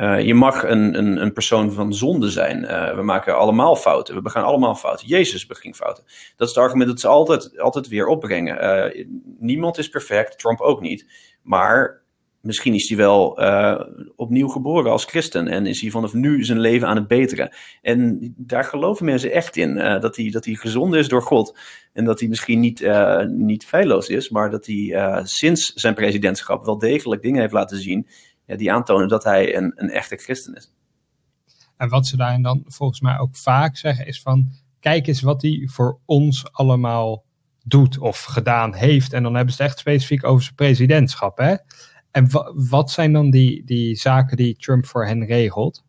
Uh, 0.00 0.20
je 0.20 0.34
mag 0.34 0.62
een, 0.62 0.98
een, 0.98 1.22
een, 1.22 1.32
persoon 1.32 1.72
van 1.72 1.94
zonde 1.94 2.30
zijn. 2.30 2.62
Uh, 2.62 2.94
we 2.94 3.02
maken 3.02 3.38
allemaal 3.38 3.76
fouten. 3.76 4.14
We 4.14 4.22
begaan 4.22 4.44
allemaal 4.44 4.74
fouten. 4.74 5.06
Jezus 5.06 5.46
beging 5.46 5.76
fouten. 5.76 6.04
Dat 6.36 6.48
is 6.48 6.54
het 6.54 6.64
argument 6.64 6.88
dat 6.88 7.00
ze 7.00 7.08
altijd, 7.08 7.58
altijd 7.58 7.88
weer 7.88 8.06
opbrengen. 8.06 8.64
Uh, 8.96 9.06
niemand 9.38 9.78
is 9.78 9.88
perfect, 9.88 10.38
Trump 10.38 10.60
ook 10.60 10.80
niet. 10.80 11.06
Maar 11.42 12.02
misschien 12.40 12.74
is 12.74 12.88
hij 12.88 12.96
wel 12.96 13.38
opnieuw 14.16 14.48
geboren 14.48 14.90
als 14.90 15.04
christen. 15.04 15.48
En 15.48 15.66
is 15.66 15.80
hij 15.80 15.90
vanaf 15.90 16.12
nu 16.12 16.44
zijn 16.44 16.60
leven 16.60 16.88
aan 16.88 16.96
het 16.96 17.08
beteren. 17.08 17.52
En 17.82 18.34
daar 18.36 18.64
geloven 18.64 19.04
mensen 19.04 19.32
echt 19.32 19.56
in. 19.56 19.74
dat, 19.74 20.16
hij, 20.16 20.30
dat 20.30 20.44
hij 20.44 20.54
gezond 20.54 20.94
is 20.94 21.08
door 21.08 21.22
God. 21.22 21.58
En 21.92 22.04
dat 22.04 22.20
hij 22.20 22.28
misschien 22.28 22.60
niet, 22.60 22.90
niet 23.28 23.66
feilloos 23.66 24.08
is. 24.08 24.28
Maar 24.28 24.50
dat 24.50 24.66
hij 24.66 25.20
sinds 25.24 25.72
zijn 25.72 25.94
presidentschap 25.94 26.64
wel 26.64 26.78
degelijk 26.78 27.22
dingen 27.22 27.40
heeft 27.40 27.52
laten 27.52 27.80
zien 27.80 28.06
ja, 28.50 28.56
die 28.56 28.72
aantonen 28.72 29.08
dat 29.08 29.24
hij 29.24 29.56
een, 29.56 29.72
een 29.74 29.90
echte 29.90 30.16
christen 30.16 30.54
is. 30.54 30.72
En 31.76 31.88
wat 31.88 32.06
ze 32.06 32.16
daarin 32.16 32.42
dan 32.42 32.64
volgens 32.66 33.00
mij 33.00 33.18
ook 33.18 33.36
vaak 33.36 33.76
zeggen 33.76 34.06
is 34.06 34.22
van, 34.22 34.48
kijk 34.80 35.06
eens 35.06 35.20
wat 35.20 35.42
hij 35.42 35.68
voor 35.70 35.98
ons 36.04 36.52
allemaal 36.52 37.24
doet 37.64 37.98
of 37.98 38.22
gedaan 38.22 38.74
heeft. 38.74 39.12
En 39.12 39.22
dan 39.22 39.34
hebben 39.34 39.54
ze 39.54 39.62
het 39.62 39.70
echt 39.70 39.80
specifiek 39.80 40.24
over 40.24 40.42
zijn 40.42 40.54
presidentschap. 40.54 41.38
Hè? 41.38 41.54
En 42.10 42.28
wat 42.68 42.90
zijn 42.90 43.12
dan 43.12 43.30
die, 43.30 43.64
die 43.64 43.96
zaken 43.96 44.36
die 44.36 44.56
Trump 44.56 44.86
voor 44.86 45.06
hen 45.06 45.26
regelt? 45.26 45.84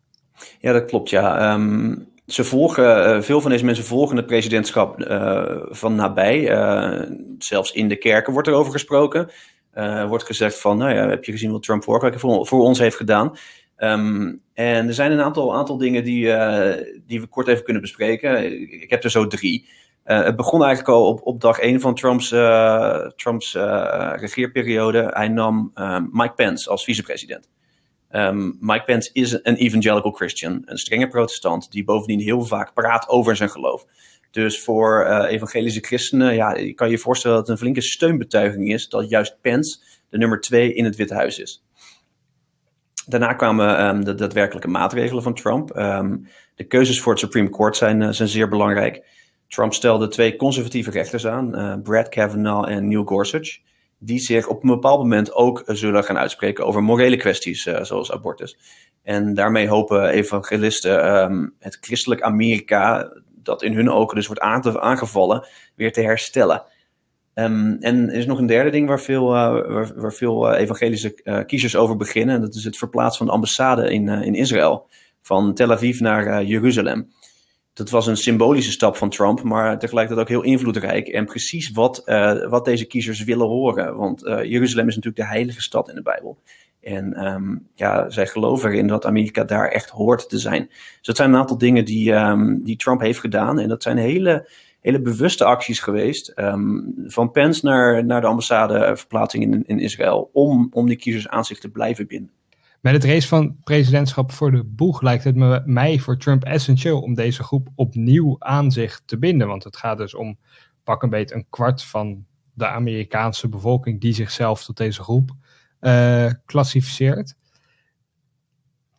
Ja, 0.60 0.72
dat 0.74 0.86
klopt. 0.86 1.10
Ja. 1.10 1.54
Um, 1.54 2.08
ze 2.26 2.44
volgen, 2.44 3.16
uh, 3.16 3.22
veel 3.22 3.42
van 3.42 3.52
deze 3.52 3.66
mensen 3.66 3.84
volgen 3.84 4.18
het 4.18 4.26
presidentschap 4.26 5.00
uh, 5.00 5.58
van 5.70 5.96
nabij. 5.96 6.52
Uh, 6.52 7.10
zelfs 7.38 7.72
in 7.72 7.88
de 7.88 7.98
kerken 7.98 8.34
wordt 8.34 8.48
er 8.48 8.54
over 8.54 8.72
gesproken. 8.72 9.30
Uh, 9.78 10.08
wordt 10.08 10.24
gezegd 10.24 10.60
van, 10.60 10.78
nou 10.78 10.94
ja, 10.94 11.10
heb 11.10 11.24
je 11.24 11.32
gezien 11.32 11.52
wat 11.52 11.64
Trump 11.64 11.86
week 11.86 12.20
voor, 12.20 12.48
voor 12.48 12.64
ons 12.64 12.80
heeft 12.80 12.96
gedaan? 12.96 13.38
Um, 13.78 14.42
en 14.54 14.88
er 14.88 14.94
zijn 14.94 15.12
een 15.12 15.22
aantal, 15.22 15.56
aantal 15.56 15.78
dingen 15.78 16.04
die, 16.04 16.26
uh, 16.26 16.74
die 17.08 17.22
we 17.22 17.28
kort 17.28 17.48
even 17.48 17.64
kunnen 17.64 17.82
bespreken. 17.82 18.62
Ik 18.82 18.90
heb 18.90 19.04
er 19.04 19.12
zo 19.12 19.28
drie. 19.28 19.68
het 20.04 20.36
begon 20.36 20.64
eigenlijk 20.64 20.98
al 20.98 21.08
op, 21.08 21.20
op 21.24 21.42
dag 21.42 21.60
één 21.60 21.80
van 21.80 21.96
Trumps, 21.96 22.28
Trumps 23.16 23.54
regeerperiode. 24.16 25.10
Hij 25.14 25.28
nam 25.28 25.74
Mike 26.12 26.34
Pence 26.34 26.70
als 26.70 26.84
vicepresident. 26.84 27.50
Um, 28.12 28.58
Mike 28.60 28.84
Pence 28.84 29.10
is 29.14 29.32
een 29.32 29.56
evangelical 29.56 30.12
Christian, 30.12 30.62
een 30.66 30.78
strenge 30.78 31.08
protestant, 31.08 31.72
die 31.72 31.84
bovendien 31.84 32.20
heel 32.20 32.42
vaak 32.42 32.74
praat 32.74 33.10
over 33.10 33.36
zijn 33.36 33.50
geloof. 33.50 33.86
Dus 34.32 34.64
voor 34.64 35.06
uh, 35.08 35.26
evangelische 35.28 35.80
christenen, 35.80 36.36
ja, 36.36 36.74
kan 36.74 36.90
je 36.90 36.98
voorstellen 36.98 37.38
dat 37.38 37.48
het 37.48 37.56
een 37.56 37.62
flinke 37.62 37.82
steunbetuiging 37.82 38.74
is 38.74 38.90
dat 38.90 39.10
juist 39.10 39.38
Pence 39.42 39.80
de 40.10 40.18
nummer 40.18 40.40
twee 40.40 40.74
in 40.74 40.86
het 40.86 40.96
Witte 40.96 41.14
Huis 41.14 41.40
is. 41.40 41.64
Daarna 43.06 43.34
kwamen 43.34 43.86
um, 43.86 44.06
de 44.06 44.16
daadwerkelijke 44.16 44.68
maatregelen 44.68 45.24
van 45.24 45.34
Trump. 45.34 45.76
Um, 45.76 46.28
de 46.56 46.64
keuzes 46.64 47.02
voor 47.02 47.12
het 47.12 47.22
Supreme 47.22 47.50
Court 47.50 47.78
zijn, 47.78 48.02
uh, 48.02 48.10
zijn 48.10 48.30
zeer 48.30 48.50
belangrijk. 48.50 49.04
Trump 49.48 49.74
stelde 49.74 50.08
twee 50.08 50.36
conservatieve 50.36 50.92
rechters 50.92 51.28
aan, 51.28 51.60
uh, 51.60 51.76
Brad 51.84 52.10
Kavanaugh 52.10 52.70
en 52.70 52.88
Neil 52.88 53.04
Gorsuch 53.04 53.60
die 54.04 54.20
zich 54.20 54.48
op 54.48 54.64
een 54.64 54.70
bepaald 54.70 55.00
moment 55.00 55.34
ook 55.34 55.64
zullen 55.66 56.04
gaan 56.04 56.18
uitspreken 56.18 56.66
over 56.66 56.84
morele 56.84 57.18
kwesties, 57.18 57.64
zoals 57.82 58.12
abortus. 58.12 58.58
En 59.04 59.34
daarmee 59.34 59.68
hopen 59.68 60.10
evangelisten 60.10 61.22
um, 61.24 61.56
het 61.60 61.78
christelijk 61.82 62.22
Amerika, 62.22 63.14
dat 63.44 63.64
in 63.64 63.74
hun 63.74 63.90
ogen 63.90 64.16
dus 64.16 64.28
wordt 64.28 64.42
aangevallen, 64.80 65.48
weer 65.76 65.92
te 65.92 66.02
herstellen. 66.02 66.64
Um, 67.36 67.78
en 67.80 68.10
er 68.10 68.16
is 68.16 68.26
nog 68.26 68.40
een 68.40 68.46
derde 68.46 68.70
ding 68.70 68.88
waar 68.88 69.00
veel, 69.00 69.36
uh, 69.36 69.90
waar, 69.96 70.14
veel 70.14 70.54
uh, 70.54 70.60
evangelische 70.60 71.44
kiezers 71.46 71.76
over 71.76 71.96
beginnen. 71.96 72.36
En 72.36 72.42
dat 72.42 72.56
is 72.56 72.64
het 72.64 72.78
verplaatsen 72.78 73.18
van 73.18 73.26
de 73.26 73.34
ambassade 73.34 73.94
in, 73.94 74.10
in 74.10 74.36
Israël. 74.36 74.88
Van 75.22 75.54
Tel 75.54 75.72
Aviv 75.72 76.00
naar 76.00 76.44
Jeruzalem 76.44 77.12
dat 77.74 77.90
was 77.90 78.08
een 78.08 78.18
symbolische 78.18 78.72
stap 78.72 78.96
van 78.96 79.10
Trump, 79.10 79.44
maar 79.44 79.80
tegelijkertijd 79.80 80.28
ook 80.28 80.34
heel 80.34 80.52
invloedrijk. 80.52 81.08
En 81.08 81.26
precies 81.26 81.72
wat, 81.72 82.02
wat 82.50 82.66
deze 82.66 82.86
kiezers 82.86 83.24
willen 83.24 83.48
horen. 83.48 83.96
Want 83.96 84.22
Jeruzalem 84.26 84.88
is 84.88 84.96
natuurlijk 84.96 85.16
de 85.16 85.34
heilige 85.36 85.62
stad 85.62 85.90
in 85.90 85.96
de 85.96 86.02
Bijbel. 86.02 86.38
En 86.82 87.26
um, 87.26 87.68
ja, 87.76 88.10
zij 88.10 88.28
geloven 88.28 88.70
erin 88.70 88.88
dat 88.88 89.06
Amerika 89.06 89.44
daar 89.44 89.68
echt 89.68 89.90
hoort 89.90 90.30
te 90.30 90.40
zijn. 90.40 90.68
Dus 90.68 91.00
dat 91.02 91.16
zijn 91.16 91.30
een 91.30 91.40
aantal 91.40 91.58
dingen 91.58 91.86
die, 91.86 92.12
um, 92.12 92.64
die 92.64 92.76
Trump 92.76 93.02
heeft 93.02 93.20
gedaan. 93.20 93.60
En 93.60 93.68
dat 93.68 93.84
zijn 93.84 93.98
hele, 93.98 94.50
hele 94.80 95.02
bewuste 95.02 95.44
acties 95.44 95.80
geweest. 95.80 96.34
Um, 96.36 96.94
van 97.06 97.32
Pence 97.32 97.66
naar, 97.66 98.06
naar 98.06 98.22
de 98.22 98.28
ambassadeverplaatsing 98.28 99.44
in, 99.44 99.64
in 99.66 99.80
Israël. 99.80 100.30
Om, 100.34 100.68
om 100.72 100.88
die 100.88 100.98
kiezers 100.98 101.28
aan 101.28 101.46
zich 101.46 101.60
te 101.60 101.70
blijven 101.70 102.08
binden. 102.08 102.32
Met 102.82 102.94
het 102.94 103.04
race 103.04 103.28
van 103.28 103.58
presidentschap 103.64 104.32
voor 104.32 104.52
de 104.52 104.64
boeg 104.64 105.02
lijkt 105.02 105.24
het 105.24 105.36
me, 105.36 105.62
mij 105.66 106.00
voor 106.00 106.18
Trump 106.18 106.44
essentieel 106.44 107.02
om 107.02 107.14
deze 107.14 107.44
groep 107.44 107.68
opnieuw 107.76 108.36
aan 108.40 108.72
zich 108.72 109.02
te 109.06 109.18
binden. 109.18 109.48
Want 109.48 109.64
het 109.64 109.78
gaat 109.78 109.98
dus 109.98 110.16
om 110.16 110.38
pak 110.84 111.04
een 111.04 111.10
beetje 111.10 111.36
een 111.36 111.46
kwart 111.50 111.84
van 111.84 112.26
de 112.54 112.68
Amerikaanse 112.68 113.50
bevolking 113.50 114.02
die 114.02 114.14
zichzelf 114.14 114.64
tot 114.64 114.78
deze 114.78 115.04
groep 115.04 115.32
klassificeert. 116.46 117.36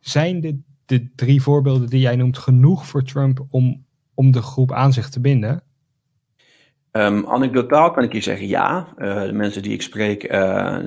Zijn 0.01 0.41
de, 0.41 0.59
de 0.87 1.09
drie 1.15 1.43
voorbeelden 1.43 1.89
die 1.89 2.01
jij 2.01 2.17
noemt 2.17 2.39
genoeg 2.39 2.87
voor 2.87 3.03
Trump 3.03 3.47
om, 3.51 3.85
om 4.15 4.31
de 4.31 4.43
groep 4.43 4.73
aan 4.73 4.93
zich 4.93 5.09
te 5.09 5.21
binden? 5.21 5.63
Um, 6.93 7.27
anekdotaal 7.27 7.91
kan 7.91 8.03
ik 8.03 8.13
je 8.13 8.21
zeggen 8.21 8.47
ja. 8.47 8.95
Uh, 8.99 9.23
de 9.23 9.33
mensen 9.33 9.63
die 9.63 9.73
ik 9.73 9.83
spreek 9.83 10.33
uh, 10.33 10.79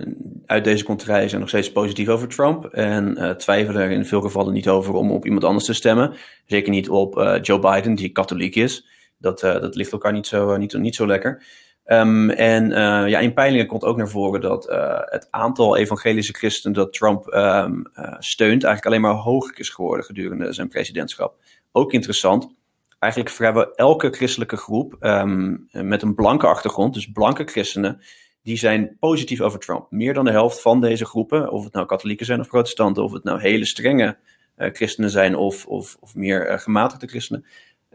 uit 0.46 0.64
deze 0.64 0.84
contrij 0.84 1.28
zijn 1.28 1.42
nog 1.42 1.50
steeds 1.50 1.72
positief 1.72 2.08
over 2.08 2.28
Trump. 2.28 2.66
En 2.66 3.18
uh, 3.18 3.30
twijfelen 3.30 3.82
er 3.82 3.92
in 3.92 4.06
veel 4.06 4.22
gevallen 4.22 4.54
niet 4.54 4.68
over 4.68 4.94
om 4.94 5.12
op 5.12 5.26
iemand 5.26 5.44
anders 5.44 5.66
te 5.66 5.74
stemmen. 5.74 6.14
Zeker 6.46 6.72
niet 6.72 6.90
op 6.90 7.40
Joe 7.42 7.60
Biden, 7.60 7.96
die 7.96 8.10
katholiek 8.10 8.56
is. 8.56 8.88
Dat, 9.18 9.40
dat 9.40 9.76
ligt 9.76 9.92
elkaar 9.92 10.12
niet 10.12 10.28
zo, 10.28 10.58
niet, 10.58 10.74
niet 10.74 10.96
zo 10.96 11.08
lekker. 11.08 11.44
Um, 11.88 12.30
en 12.30 12.70
ja, 13.10 13.20
in 13.20 13.34
peilingen 13.34 13.68
komt 13.68 13.84
ook 13.84 13.98
naar 13.98 14.10
voren 14.10 14.42
dat 14.42 14.64
het 15.10 15.28
aantal 15.30 15.78
evangelische 15.78 16.34
christenen 16.34 16.76
dat 16.76 16.94
Trump 16.94 17.34
um, 17.34 17.84
steunt 18.20 18.64
eigenlijk 18.64 18.86
alleen 18.86 19.02
maar 19.02 19.24
hoger 19.24 19.60
is 19.60 19.70
geworden 19.70 20.06
gedurende 20.06 20.54
zijn 20.54 20.68
presidentschap. 20.68 21.36
Ook 21.72 21.94
interessant 21.94 22.54
eigenlijk 23.00 23.34
vrijwel 23.34 23.76
elke 23.76 24.10
christelijke 24.10 24.58
groep 24.58 24.96
um, 25.00 25.68
met 25.72 26.02
een 26.02 26.16
blanke 26.16 26.48
achtergrond, 26.48 26.94
dus 26.94 27.12
blanke 27.12 27.44
christenen, 27.44 28.02
die 28.44 28.58
zijn 28.58 28.98
positief 29.00 29.42
over 29.42 29.60
Trump. 29.60 29.88
Meer 29.90 30.14
dan 30.14 30.26
de 30.26 30.32
helft 30.32 30.62
van 30.62 30.82
deze 30.82 31.06
groepen, 31.06 31.52
of 31.52 31.64
het 31.64 31.74
nou 31.74 31.86
katholieken 31.86 32.26
zijn 32.26 32.40
of 32.40 32.48
protestanten, 32.48 33.04
of 33.04 33.12
het 33.12 33.24
nou 33.24 33.40
hele 33.40 33.66
strenge 33.66 34.18
christenen 34.58 35.10
zijn 35.10 35.36
of, 35.36 35.66
of, 35.66 35.98
of 36.00 36.16
meer 36.16 36.60
gematigde 36.60 37.08
christenen, 37.08 37.46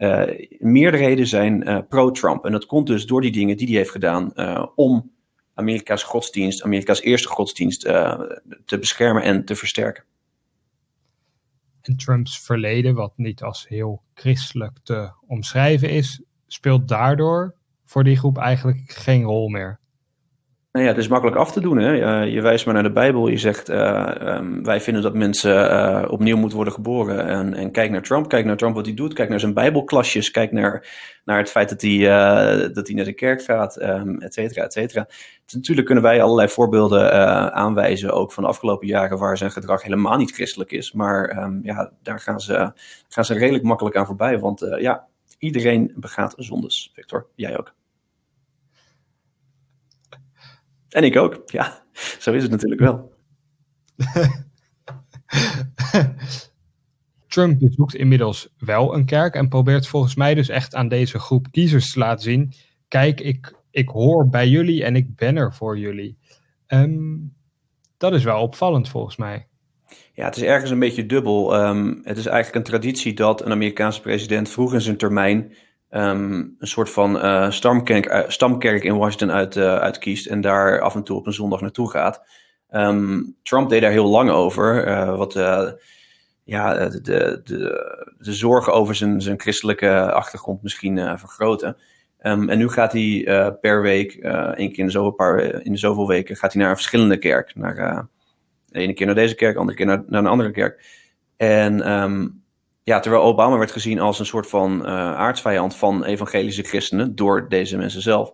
uh, 0.01 0.23
meerderheden 0.59 1.27
zijn 1.27 1.85
pro-Trump. 1.87 2.45
En 2.45 2.51
dat 2.51 2.65
komt 2.65 2.87
dus 2.87 3.05
door 3.05 3.21
die 3.21 3.31
dingen 3.31 3.57
die 3.57 3.67
hij 3.67 3.75
heeft 3.75 3.91
gedaan 3.91 4.33
om 4.75 5.11
Amerika's 5.53 6.03
godsdienst, 6.03 6.63
Amerika's 6.63 7.01
eerste 7.01 7.27
godsdienst, 7.27 7.81
te 8.65 8.77
beschermen 8.79 9.23
en 9.23 9.45
te 9.45 9.55
versterken. 9.55 10.03
En 11.81 11.97
Trumps 11.97 12.41
verleden, 12.41 12.95
wat 12.95 13.13
niet 13.15 13.41
als 13.41 13.67
heel 13.67 14.01
christelijk 14.13 14.77
te 14.83 15.11
omschrijven 15.27 15.89
is, 15.89 16.23
speelt 16.47 16.87
daardoor 16.87 17.55
voor 17.85 18.03
die 18.03 18.17
groep 18.17 18.37
eigenlijk 18.37 18.91
geen 18.91 19.23
rol 19.23 19.47
meer. 19.47 19.79
Nou 20.71 20.85
ja, 20.85 20.91
het 20.91 20.99
is 20.99 21.07
makkelijk 21.07 21.37
af 21.37 21.51
te 21.51 21.61
doen. 21.61 21.77
Hè? 21.77 21.91
je 22.23 22.41
wijst 22.41 22.65
maar 22.65 22.73
naar 22.73 22.83
de 22.83 22.91
Bijbel. 22.91 23.27
Je 23.27 23.37
zegt, 23.37 23.69
uh, 23.69 24.11
um, 24.21 24.63
wij 24.63 24.81
vinden 24.81 25.03
dat 25.03 25.13
mensen 25.13 25.71
uh, 25.71 26.11
opnieuw 26.11 26.37
moeten 26.37 26.55
worden 26.55 26.73
geboren. 26.73 27.27
En, 27.27 27.53
en, 27.53 27.71
kijk 27.71 27.91
naar 27.91 28.01
Trump. 28.01 28.29
Kijk 28.29 28.45
naar 28.45 28.57
Trump 28.57 28.75
wat 28.75 28.85
hij 28.85 28.95
doet. 28.95 29.13
Kijk 29.13 29.29
naar 29.29 29.39
zijn 29.39 29.53
Bijbelklasjes. 29.53 30.31
Kijk 30.31 30.51
naar, 30.51 30.87
naar 31.25 31.37
het 31.37 31.49
feit 31.49 31.69
dat 31.69 31.81
hij, 31.81 31.91
uh, 31.91 32.73
dat 32.73 32.87
hij 32.87 32.95
naar 32.95 33.05
de 33.05 33.13
kerk 33.13 33.43
gaat, 33.43 33.81
um, 33.81 34.21
et 34.21 34.33
cetera, 34.33 34.63
et 34.63 34.73
cetera. 34.73 35.07
Natuurlijk 35.53 35.85
kunnen 35.85 36.03
wij 36.03 36.21
allerlei 36.21 36.49
voorbeelden 36.49 37.13
aanwijzen, 37.53 38.13
ook 38.13 38.31
van 38.31 38.43
de 38.43 38.49
afgelopen 38.49 38.87
jaren, 38.87 39.17
waar 39.17 39.37
zijn 39.37 39.51
gedrag 39.51 39.83
helemaal 39.83 40.17
niet 40.17 40.31
christelijk 40.31 40.71
is. 40.71 40.91
Maar 40.91 41.43
um, 41.43 41.59
ja, 41.63 41.91
daar 42.03 42.19
gaan 42.19 42.39
ze, 42.39 42.71
gaan 43.09 43.25
ze 43.25 43.33
redelijk 43.33 43.63
makkelijk 43.63 43.95
aan 43.95 44.05
voorbij. 44.05 44.39
Want 44.39 44.65
ja, 44.79 45.07
iedereen 45.37 45.93
begaat 45.95 46.33
zondes, 46.37 46.91
Victor. 46.93 47.27
Jij 47.35 47.57
ook. 47.57 47.73
En 50.91 51.03
ik 51.03 51.17
ook, 51.17 51.41
ja. 51.45 51.83
Zo 52.19 52.33
is 52.33 52.41
het 52.41 52.51
natuurlijk 52.51 52.81
wel. 52.81 53.13
Trump 57.27 57.59
bezoekt 57.59 57.95
inmiddels 57.95 58.53
wel 58.57 58.95
een 58.95 59.05
kerk 59.05 59.35
en 59.35 59.49
probeert 59.49 59.87
volgens 59.87 60.15
mij 60.15 60.33
dus 60.33 60.49
echt 60.49 60.75
aan 60.75 60.87
deze 60.87 61.19
groep 61.19 61.47
kiezers 61.51 61.91
te 61.91 61.99
laten 61.99 62.23
zien: 62.23 62.53
kijk, 62.87 63.21
ik, 63.21 63.53
ik 63.71 63.89
hoor 63.89 64.29
bij 64.29 64.47
jullie 64.47 64.83
en 64.83 64.95
ik 64.95 65.15
ben 65.15 65.37
er 65.37 65.53
voor 65.53 65.77
jullie. 65.77 66.17
Um, 66.67 67.33
dat 67.97 68.13
is 68.13 68.23
wel 68.23 68.41
opvallend 68.41 68.89
volgens 68.89 69.15
mij. 69.15 69.47
Ja, 70.13 70.25
het 70.25 70.35
is 70.35 70.43
ergens 70.43 70.71
een 70.71 70.79
beetje 70.79 71.05
dubbel. 71.05 71.65
Um, 71.67 72.01
het 72.03 72.17
is 72.17 72.25
eigenlijk 72.25 72.55
een 72.55 72.71
traditie 72.71 73.13
dat 73.13 73.45
een 73.45 73.51
Amerikaanse 73.51 74.01
president 74.01 74.49
vroeg 74.49 74.73
in 74.73 74.81
zijn 74.81 74.97
termijn 74.97 75.53
um, 75.91 76.55
een 76.59 76.67
soort 76.67 76.89
van 76.89 77.15
uh, 77.15 77.51
stamkerk, 77.51 78.05
uh, 78.05 78.19
stamkerk 78.27 78.83
in 78.83 78.97
Washington 78.97 79.31
uit, 79.31 79.55
uh, 79.55 79.75
uitkiest 79.75 80.27
en 80.27 80.41
daar 80.41 80.79
af 80.79 80.95
en 80.95 81.03
toe 81.03 81.17
op 81.17 81.25
een 81.25 81.33
zondag 81.33 81.61
naartoe 81.61 81.89
gaat. 81.89 82.23
Um, 82.69 83.35
Trump 83.43 83.69
deed 83.69 83.81
daar 83.81 83.91
heel 83.91 84.09
lang 84.09 84.29
over, 84.29 84.85
wat 85.17 85.33
ja, 86.43 86.89
de, 86.89 87.01
de, 87.01 87.41
de, 88.17 88.33
zorgen 88.33 88.73
over 88.73 88.95
zijn, 88.95 89.21
zijn 89.21 89.39
christelijke 89.39 90.11
achtergrond 90.11 90.63
misschien 90.63 91.19
vergroten. 91.19 91.77
Um, 92.21 92.49
en 92.49 92.57
nu 92.57 92.69
gaat 92.69 92.91
hij 92.91 93.27
per 93.61 93.81
week, 93.81 94.13
één 94.13 94.71
keer 94.71 94.83
in 94.83 94.91
zoveel 94.91 95.11
paar, 95.11 95.39
in 95.41 95.77
zoveel 95.77 96.07
weken, 96.07 96.35
gaat 96.35 96.53
hij 96.53 96.61
naar 96.61 96.71
een 96.71 96.77
verschillende 96.77 97.17
kerk. 97.17 97.55
Naar, 97.55 98.07
de 98.65 98.79
ene 98.79 98.93
keer 98.93 99.05
naar 99.05 99.15
deze 99.15 99.35
kerk, 99.35 99.53
de 99.53 99.59
andere 99.59 99.77
keer 99.77 99.85
naar, 99.85 100.03
naar 100.07 100.21
een 100.21 100.27
andere 100.27 100.51
kerk. 100.51 100.85
En 101.37 101.83
ja, 102.83 102.99
terwijl 102.99 103.23
Obama 103.23 103.57
werd 103.57 103.71
gezien 103.71 103.99
als 103.99 104.19
een 104.19 104.25
soort 104.25 104.47
van 104.47 104.79
uh, 104.81 104.87
aardsvijand 105.15 105.75
van 105.75 106.03
evangelische 106.03 106.63
christenen 106.63 107.15
door 107.15 107.49
deze 107.49 107.77
mensen 107.77 108.01
zelf, 108.01 108.33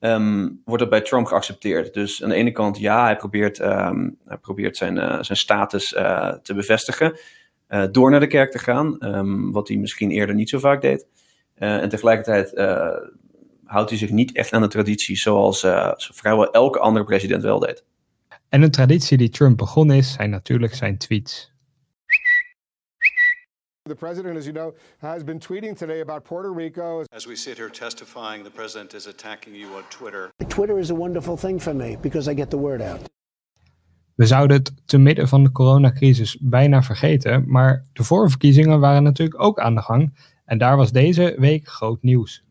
um, 0.00 0.60
wordt 0.64 0.80
dat 0.82 0.90
bij 0.90 1.00
Trump 1.00 1.26
geaccepteerd. 1.26 1.94
Dus 1.94 2.22
aan 2.22 2.28
de 2.28 2.34
ene 2.34 2.52
kant, 2.52 2.78
ja, 2.78 3.04
hij 3.04 3.16
probeert, 3.16 3.58
um, 3.58 4.16
hij 4.24 4.36
probeert 4.36 4.76
zijn, 4.76 4.96
uh, 4.96 5.22
zijn 5.22 5.38
status 5.38 5.92
uh, 5.92 6.32
te 6.32 6.54
bevestigen 6.54 7.18
door 7.90 8.10
naar 8.10 8.20
de 8.20 8.26
kerk 8.26 8.50
te 8.50 8.58
gaan, 8.58 8.96
um, 9.00 9.52
wat 9.52 9.68
hij 9.68 9.76
misschien 9.76 10.10
eerder 10.10 10.34
niet 10.34 10.48
zo 10.48 10.58
vaak 10.58 10.80
deed. 10.80 11.06
en 11.54 11.88
tegelijkertijd 11.88 12.52
houdt 13.64 13.90
hij 13.90 13.98
zich 13.98 14.10
niet 14.10 14.32
echt 14.32 14.52
aan 14.52 14.60
de 14.60 14.68
traditie 14.68 15.16
zoals 15.16 15.66
vrijwel 15.96 16.50
elke 16.52 16.78
andere 16.78 17.04
president 17.04 17.42
wel 17.42 17.58
deed. 17.58 17.84
En 18.48 18.62
een 18.62 18.70
traditie 18.70 19.18
die 19.18 19.28
Trump 19.28 19.56
begonnen 19.56 19.96
is, 19.96 20.12
zijn 20.12 20.30
natuurlijk 20.30 20.74
zijn 20.74 20.98
tweets. 20.98 21.49
The 23.86 23.94
president, 23.94 24.36
as 24.36 24.46
you 24.46 24.52
know, 24.52 24.74
has 24.98 25.24
been 25.24 25.38
tweeting 25.38 25.74
today 25.74 26.00
about 26.00 26.24
Puerto 26.24 26.52
Rico. 26.52 27.04
As 27.12 27.26
we 27.26 27.34
sit 27.34 27.56
here 27.56 27.70
testifying, 27.70 28.44
the 28.44 28.50
president 28.50 28.92
is 28.94 29.06
attacking 29.06 29.54
you 29.54 29.74
on 29.74 29.84
Twitter. 29.88 30.30
Twitter 30.48 30.78
is 30.78 30.90
a 30.90 30.94
wonderful 30.94 31.36
thing 31.36 31.58
for 31.58 31.74
me 31.74 31.96
because 32.02 32.30
I 32.30 32.34
get 32.34 32.50
the 32.50 32.58
word 32.58 32.82
out. 32.82 33.00
We 34.14 34.26
zouden 34.26 34.56
het 34.56 34.72
te 34.86 34.98
midden 34.98 35.28
van 35.28 35.44
de 35.44 35.52
coronacrisis 35.52 36.38
bijna 36.40 36.82
vergeten, 36.82 37.44
maar 37.46 37.84
de 37.92 38.04
voorverkiezingen 38.04 38.80
waren 38.80 39.02
natuurlijk 39.02 39.42
ook 39.42 39.58
aan 39.58 39.74
de 39.74 39.82
gang 39.82 40.14
en 40.44 40.58
daar 40.58 40.76
was 40.76 40.92
deze 40.92 41.34
week 41.38 41.68
groot 41.68 42.02
nieuws. 42.02 42.44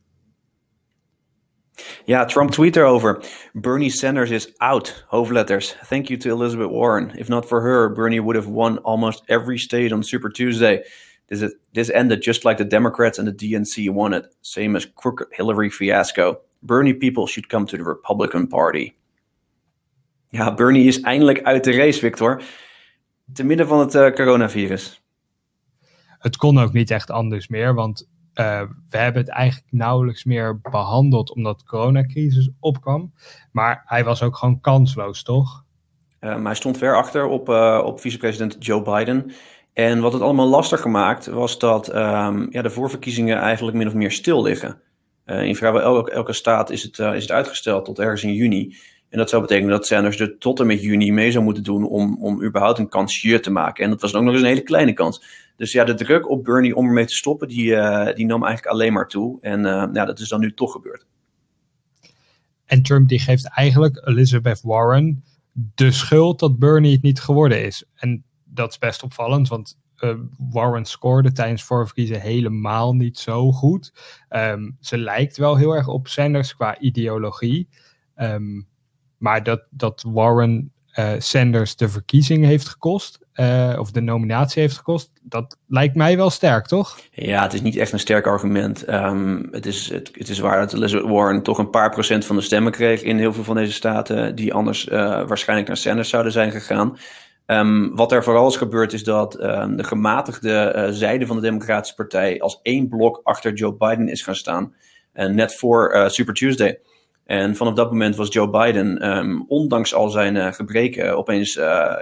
Ja, 2.06 2.26
Trump 2.26 2.52
tweet 2.52 2.76
erover. 2.76 3.26
Bernie 3.54 3.92
Sanders 3.92 4.30
is 4.30 4.58
out. 4.58 5.06
Hoofdletters. 5.08 5.76
Thank 5.88 6.08
you 6.08 6.20
to 6.20 6.30
Elizabeth 6.30 6.70
Warren. 6.70 7.12
If 7.15 7.28
not 7.28 7.46
for 7.46 7.62
her, 7.62 7.94
Bernie 7.94 8.22
would 8.22 8.36
have 8.36 8.52
won 8.52 8.82
almost 8.82 9.24
every 9.26 9.58
state 9.58 9.94
on 9.94 10.04
Super 10.04 10.32
Tuesday. 10.32 10.84
This, 11.30 11.42
is, 11.42 11.56
this 11.74 11.92
ended 11.92 12.24
just 12.26 12.44
like 12.44 12.58
the 12.58 12.68
Democrats 12.68 13.20
and 13.20 13.28
the 13.28 13.34
DNC 13.34 13.94
wanted. 13.94 14.28
Same 14.42 14.76
as 14.76 14.88
crooked 14.96 15.28
Hillary 15.30 15.70
fiasco. 15.70 16.42
Bernie 16.62 16.94
people 16.94 17.28
should 17.28 17.50
come 17.50 17.65
to 17.65 17.78
the 17.78 17.84
Republican 17.84 18.48
Party. 18.48 18.94
Ja, 20.30 20.54
Bernie 20.54 20.88
is 20.88 21.02
eindelijk 21.02 21.44
uit 21.44 21.63
de 21.63 21.72
race, 21.72 22.00
Victor. 22.00 22.42
Te 23.34 23.44
midden 23.44 23.68
van 23.68 23.80
het 23.80 23.96
uh, 23.96 24.10
coronavirus. 24.10 25.02
Het 26.08 26.38
kon 26.38 26.58
ook 26.58 26.74
niet 26.74 26.92
echt 26.92 27.12
anders 27.12 27.48
meer, 27.48 27.74
want 27.74 28.10
uh, 28.36 28.62
we 28.89 28.98
hebben 28.98 29.22
het 29.22 29.32
eigenlijk 29.32 29.72
nauwelijks 29.72 30.24
meer 30.24 30.60
behandeld 30.62 31.34
omdat 31.34 31.60
de 31.60 31.65
coronacrisis 31.65 32.50
opkwam. 32.60 33.13
Maar 33.52 33.82
hij 33.86 34.04
was 34.04 34.24
ook 34.24 34.38
gewoon 34.38 34.60
kansloos, 34.60 35.24
toch? 35.24 35.63
Maar 36.20 36.42
hij 36.42 36.56
stond 36.56 36.78
ver 36.78 36.96
achter 36.96 37.26
op, 37.26 37.50
uh, 37.50 37.82
op 37.86 38.00
vicepresident 38.00 38.56
Joe 38.60 38.82
Biden. 38.82 39.32
En 39.80 40.00
wat 40.00 40.13
het 40.13 40.22
allemaal 40.22 40.48
lastig 40.48 40.86
maakt, 40.86 41.26
was 41.26 41.60
dat 41.60 41.96
um, 41.96 42.48
ja, 42.52 42.62
de 42.62 42.70
voorverkiezingen 42.70 43.38
eigenlijk 43.38 43.78
min 43.78 43.88
of 43.88 43.94
meer 43.94 44.12
stil 44.12 44.42
liggen. 44.42 44.82
in 45.26 45.56
vrijwel 45.56 46.10
elke, 46.10 46.34
staat 46.34 46.70
is 46.70 46.84
het, 46.84 47.00
is 47.00 47.22
het 47.22 47.32
uitgesteld 47.32 47.86
tot 47.86 48.00
ergens 48.00 48.24
in 48.24 48.34
juni. 48.34 48.76
En 49.10 49.18
dat 49.18 49.30
zou 49.30 49.42
betekenen 49.42 49.72
dat 49.72 49.86
Sanders 49.86 50.20
er 50.20 50.38
tot 50.38 50.60
en 50.60 50.68
met 50.68 50.82
juni 50.82 51.12
mee 51.12 51.32
zou 51.32 51.44
moeten 51.44 51.63
doen 51.63 51.88
om, 51.88 52.18
om 52.22 52.44
überhaupt 52.44 52.80
een 52.80 52.89
kansje 52.89 53.39
te 53.39 53.52
maken. 53.52 53.84
En 53.84 53.89
dat 53.89 54.02
was 54.02 54.13
ook 54.13 54.24
nog 54.24 54.34
eens 54.34 54.42
een 54.42 54.48
hele 54.48 54.62
kleine 54.62 54.94
kans. 54.94 55.24
Dus 55.56 55.72
ja, 55.72 55.84
de 55.84 55.94
druk 55.94 56.30
op 56.30 56.44
Bernie 56.44 56.76
om 56.76 56.88
ermee 56.88 57.06
te 57.06 57.15
stoppen, 57.15 57.48
die, 57.48 57.65
uh, 57.65 58.13
die 58.13 58.26
nam 58.26 58.44
eigenlijk 58.44 58.74
alleen 58.74 58.94
maar 58.94 59.08
toe. 59.08 59.38
En 59.42 59.62
ja, 59.94 60.06
dat 60.06 60.20
is 60.20 60.30
dan 60.30 60.39
nu 60.39 60.54
toch 60.54 60.72
gebeurd. 60.72 61.06
En 62.65 62.82
Trump 62.82 63.10
die 63.10 63.20
geeft 63.20 63.50
eigenlijk 63.56 64.08
Elizabeth 64.08 64.62
Warren 64.62 65.24
de 65.76 65.92
schuld 65.92 66.39
dat 66.39 66.60
Bernie 66.60 66.94
het 66.94 67.02
niet 67.02 67.20
geworden 67.20 67.65
is. 67.65 67.84
En 67.96 68.24
dat 68.54 68.70
is 68.70 68.78
best 68.78 69.04
opvallend, 69.04 69.48
want 69.48 69.78
uh, 70.00 70.14
Warren 70.38 70.86
scoorde 70.86 71.32
tijdens 71.32 71.64
voorverkiezen 71.64 72.22
helemaal 72.22 72.96
niet 72.96 73.20
zo 73.20 73.52
goed. 73.52 73.94
Um, 74.30 74.78
ze 74.80 74.98
lijkt 74.98 75.38
wel 75.38 75.56
heel 75.56 75.76
erg 75.76 75.88
op 75.88 76.08
Sanders 76.08 76.56
qua 76.56 76.80
ideologie. 76.80 77.70
Um, 78.16 78.68
maar 79.18 79.44
dat, 79.44 79.62
dat 79.70 80.06
Warren 80.08 80.72
uh, 80.96 81.12
Sanders 81.18 81.76
de 81.76 81.90
verkiezing 81.90 82.46
heeft 82.46 82.70
gekost, 82.70 83.20
uh, 83.34 83.76
of 83.80 83.92
de 83.92 84.02
nominatie 84.02 84.62
heeft 84.62 84.78
gekost, 84.78 85.12
dat 85.22 85.58
lijkt 85.68 85.96
mij 85.96 86.18
wel 86.18 86.30
sterk, 86.30 86.66
toch? 86.66 87.00
Ja, 87.12 87.42
het 87.42 87.54
is 87.54 87.62
niet 87.62 87.76
echt 87.76 87.92
een 87.92 88.00
sterk 88.00 88.28
argument. 88.28 88.90
Um, 88.90 89.48
het, 89.52 89.66
is, 89.66 89.90
het, 89.90 90.30
is 90.30 90.40
waar 90.40 90.68
dat 90.68 90.92
Warren 90.92 91.44
toch 91.44 91.58
een 91.58 91.70
paar 91.70 91.90
procent 91.90 92.26
van 92.26 92.36
de 92.36 92.42
stemmen 92.42 92.72
kreeg 92.72 93.02
in 93.02 93.18
heel 93.18 93.34
veel 93.34 93.44
van 93.44 93.56
deze 93.56 93.74
staten, 93.74 94.36
die 94.36 94.54
anders 94.54 94.84
waarschijnlijk 94.84 95.68
naar 95.68 95.78
Sanders 95.78 96.10
zouden 96.10 96.32
zijn 96.32 96.52
gegaan. 96.52 96.98
Um, 97.52 97.96
wat 97.96 98.12
er 98.12 98.24
vooral 98.24 98.48
is 98.48 98.56
gebeurd 98.56 98.94
is 98.94 99.04
dat 99.04 99.44
um, 99.44 99.76
de 99.76 99.84
gematigde 99.84 100.74
uh, 100.76 100.88
zijde 100.90 101.26
van 101.26 101.36
de 101.36 101.42
Democratische 101.42 101.96
Partij 101.96 102.42
als 102.42 102.60
één 102.62 102.88
blok 102.88 103.20
achter 103.24 103.54
Joe 103.54 103.74
Biden 103.74 104.08
is 104.08 104.22
gaan 104.22 104.36
staan. 104.36 104.74
En 105.14 105.36
net 105.36 105.56
voor 105.56 106.06
Super 106.08 106.34
Tuesday. 106.34 106.80
En 107.26 107.56
vanaf 107.56 107.74
dat 107.74 107.92
moment 107.92 108.16
was 108.16 108.34
Joe 108.34 108.50
Biden, 108.50 109.18
um, 109.18 109.46
ondanks 109.48 109.94
al 109.94 110.10
zijn 110.10 110.54
gebreken, 110.54 111.18
opeens 111.18 111.54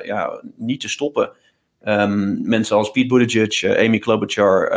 ja, 0.04 0.42
niet 0.56 0.80
te 0.80 0.90
stoppen. 0.90 1.32
Mensen 2.42 2.76
als 2.76 2.92
Pete 2.92 3.08
Buttigieg, 3.08 3.78
Amy 3.78 4.00
Klobuchar 4.00 4.68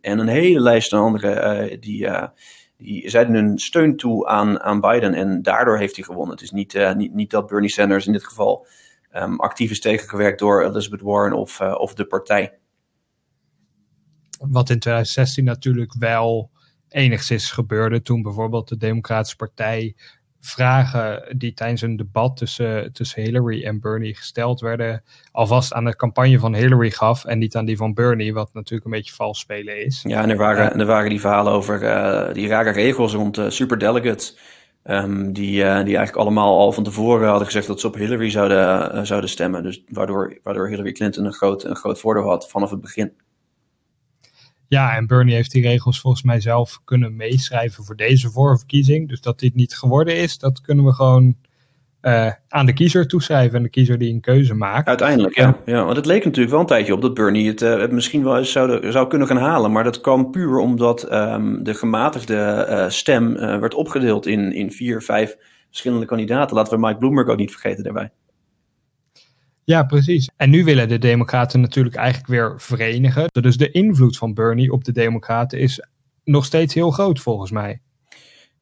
en 0.00 0.18
een 0.18 0.28
hele 0.28 0.60
lijst 0.60 0.92
aan 0.92 1.02
anderen, 1.02 1.80
die, 1.80 2.08
die 2.76 3.10
zeiden 3.10 3.34
hun 3.34 3.58
steun 3.58 3.96
toe 3.96 4.26
aan, 4.26 4.60
aan 4.60 4.80
Biden. 4.80 5.14
En 5.14 5.42
daardoor 5.42 5.78
heeft 5.78 5.96
hij 5.96 6.04
gewonnen. 6.04 6.34
Het 6.34 6.44
is 6.44 6.50
niet, 6.50 6.94
niet, 6.96 7.14
niet 7.14 7.30
dat 7.30 7.46
Bernie 7.46 7.70
Sanders 7.70 8.06
in 8.06 8.12
dit 8.12 8.24
geval 8.24 8.66
actief 9.36 9.70
is 9.70 9.80
tegengewerkt 9.80 10.38
door 10.38 10.64
Elizabeth 10.64 11.00
Warren 11.00 11.32
of, 11.32 11.60
of 11.60 11.94
de 11.94 12.06
partij. 12.06 12.58
Wat 14.38 14.70
in 14.70 14.78
2016 14.78 15.44
natuurlijk 15.44 15.94
wel 15.98 16.50
enigszins 16.88 17.50
gebeurde 17.50 18.02
toen 18.02 18.22
bijvoorbeeld 18.22 18.68
de 18.68 18.76
Democratische 18.76 19.36
Partij 19.36 19.94
vragen 20.40 21.38
die 21.38 21.52
tijdens 21.52 21.82
een 21.82 21.96
debat 21.96 22.36
tussen, 22.36 22.92
tussen 22.92 23.22
Hillary 23.22 23.64
en 23.64 23.80
Bernie 23.80 24.14
gesteld 24.14 24.60
werden, 24.60 25.02
alvast 25.32 25.72
aan 25.72 25.84
de 25.84 25.96
campagne 25.96 26.38
van 26.38 26.54
Hillary 26.54 26.90
gaf 26.90 27.24
en 27.24 27.38
niet 27.38 27.56
aan 27.56 27.64
die 27.64 27.76
van 27.76 27.94
Bernie, 27.94 28.34
wat 28.34 28.52
natuurlijk 28.52 28.84
een 28.84 28.90
beetje 28.90 29.14
vals 29.14 29.38
spelen 29.38 29.84
is. 29.84 30.04
Ja, 30.06 30.22
en 30.22 30.30
er 30.30 30.36
waren, 30.36 30.72
en 30.72 30.80
er 30.80 30.86
waren 30.86 31.10
die 31.10 31.20
verhalen 31.20 31.52
over 31.52 31.82
uh, 31.82 32.34
die 32.34 32.48
rare 32.48 32.70
regels 32.70 33.14
rond 33.14 33.40
superdelegates. 33.48 34.36
Um, 34.84 35.32
die, 35.32 35.56
uh, 35.56 35.76
die 35.76 35.96
eigenlijk 35.96 36.16
allemaal 36.16 36.58
al 36.58 36.72
van 36.72 36.84
tevoren 36.84 37.28
hadden 37.28 37.46
gezegd 37.46 37.66
dat 37.66 37.80
ze 37.80 37.86
op 37.86 37.94
Hillary 37.94 38.30
zouden, 38.30 39.06
zouden 39.06 39.30
stemmen. 39.30 39.62
Dus 39.62 39.82
waardoor, 39.88 40.38
waardoor 40.42 40.68
Hillary 40.68 40.92
Clinton 40.92 41.24
een 41.24 41.32
groot, 41.32 41.64
een 41.64 41.76
groot 41.76 42.00
voordeel 42.00 42.28
had 42.28 42.50
vanaf 42.50 42.70
het 42.70 42.80
begin. 42.80 43.12
Ja, 44.68 44.96
en 44.96 45.06
Bernie 45.06 45.34
heeft 45.34 45.50
die 45.50 45.62
regels 45.62 46.00
volgens 46.00 46.22
mij 46.22 46.40
zelf 46.40 46.80
kunnen 46.84 47.16
meeschrijven 47.16 47.84
voor 47.84 47.96
deze 47.96 48.30
voorverkiezing. 48.30 49.08
Dus 49.08 49.20
dat 49.20 49.38
dit 49.38 49.54
niet 49.54 49.76
geworden 49.76 50.16
is, 50.16 50.38
dat 50.38 50.60
kunnen 50.60 50.84
we 50.84 50.92
gewoon 50.92 51.36
uh, 52.02 52.30
aan 52.48 52.66
de 52.66 52.72
kiezer 52.72 53.06
toeschrijven. 53.06 53.56
En 53.56 53.62
de 53.62 53.68
kiezer 53.68 53.98
die 53.98 54.12
een 54.12 54.20
keuze 54.20 54.54
maakt. 54.54 54.88
Uiteindelijk, 54.88 55.36
ja. 55.36 55.56
ja. 55.64 55.84
Want 55.84 55.96
het 55.96 56.06
leek 56.06 56.24
natuurlijk 56.24 56.50
wel 56.50 56.60
een 56.60 56.66
tijdje 56.66 56.94
op 56.94 57.02
dat 57.02 57.14
Bernie 57.14 57.48
het, 57.48 57.62
uh, 57.62 57.80
het 57.80 57.92
misschien 57.92 58.24
wel 58.24 58.38
eens 58.38 58.52
zou, 58.52 58.92
zou 58.92 59.08
kunnen 59.08 59.26
gaan 59.26 59.36
halen. 59.36 59.72
Maar 59.72 59.84
dat 59.84 60.00
kwam 60.00 60.30
puur 60.30 60.58
omdat 60.58 61.12
um, 61.12 61.62
de 61.64 61.74
gematigde 61.74 62.66
uh, 62.68 62.88
stem 62.88 63.34
werd 63.34 63.74
opgedeeld 63.74 64.26
in, 64.26 64.52
in 64.52 64.72
vier, 64.72 65.02
vijf 65.02 65.36
verschillende 65.68 66.06
kandidaten. 66.06 66.56
Laten 66.56 66.80
we 66.80 66.86
Mike 66.86 66.98
Bloomberg 66.98 67.28
ook 67.28 67.36
niet 67.36 67.50
vergeten 67.52 67.84
daarbij. 67.84 68.10
Ja, 69.64 69.82
precies. 69.82 70.30
En 70.36 70.50
nu 70.50 70.64
willen 70.64 70.88
de 70.88 70.98
Democraten 70.98 71.60
natuurlijk 71.60 71.94
eigenlijk 71.94 72.28
weer 72.28 72.54
verenigen. 72.56 73.26
Dus 73.40 73.56
de 73.56 73.70
invloed 73.70 74.16
van 74.16 74.34
Bernie 74.34 74.72
op 74.72 74.84
de 74.84 74.92
Democraten 74.92 75.58
is 75.58 75.86
nog 76.24 76.44
steeds 76.44 76.74
heel 76.74 76.90
groot 76.90 77.20
volgens 77.20 77.50
mij. 77.50 77.80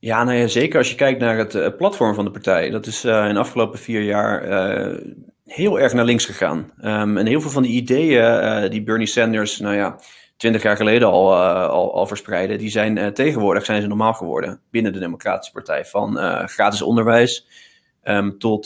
Ja, 0.00 0.24
nou 0.24 0.36
ja, 0.36 0.46
zeker 0.46 0.78
als 0.78 0.90
je 0.90 0.94
kijkt 0.94 1.20
naar 1.20 1.38
het 1.38 1.54
uh, 1.54 1.66
platform 1.76 2.14
van 2.14 2.24
de 2.24 2.30
partij. 2.30 2.70
Dat 2.70 2.86
is 2.86 3.04
uh, 3.04 3.26
in 3.28 3.34
de 3.34 3.40
afgelopen 3.40 3.78
vier 3.78 4.02
jaar 4.02 4.48
uh, 4.48 4.98
heel 5.44 5.80
erg 5.80 5.92
naar 5.92 6.04
links 6.04 6.24
gegaan. 6.24 6.72
Um, 6.82 7.16
en 7.16 7.26
heel 7.26 7.40
veel 7.40 7.50
van 7.50 7.62
die 7.62 7.72
ideeën 7.72 8.70
die 8.70 8.82
Bernie 8.82 9.06
Sanders, 9.06 9.58
nou 9.58 9.74
ja, 9.74 10.00
twintig 10.36 10.62
jaar 10.62 10.76
geleden 10.76 11.08
al, 11.08 11.36
al, 11.66 11.94
al 11.94 12.06
verspreidde, 12.06 12.56
die 12.56 12.70
zijn 12.70 13.14
tegenwoordig 13.14 13.64
zijn 13.64 13.82
ze 13.82 13.88
normaal 13.88 14.14
geworden 14.14 14.60
binnen 14.70 14.92
de 14.92 14.98
Democratische 14.98 15.52
Partij. 15.52 15.84
Van 15.84 16.16
gratis 16.48 16.82
onderwijs 16.82 17.46
um, 18.04 18.38
tot, 18.38 18.64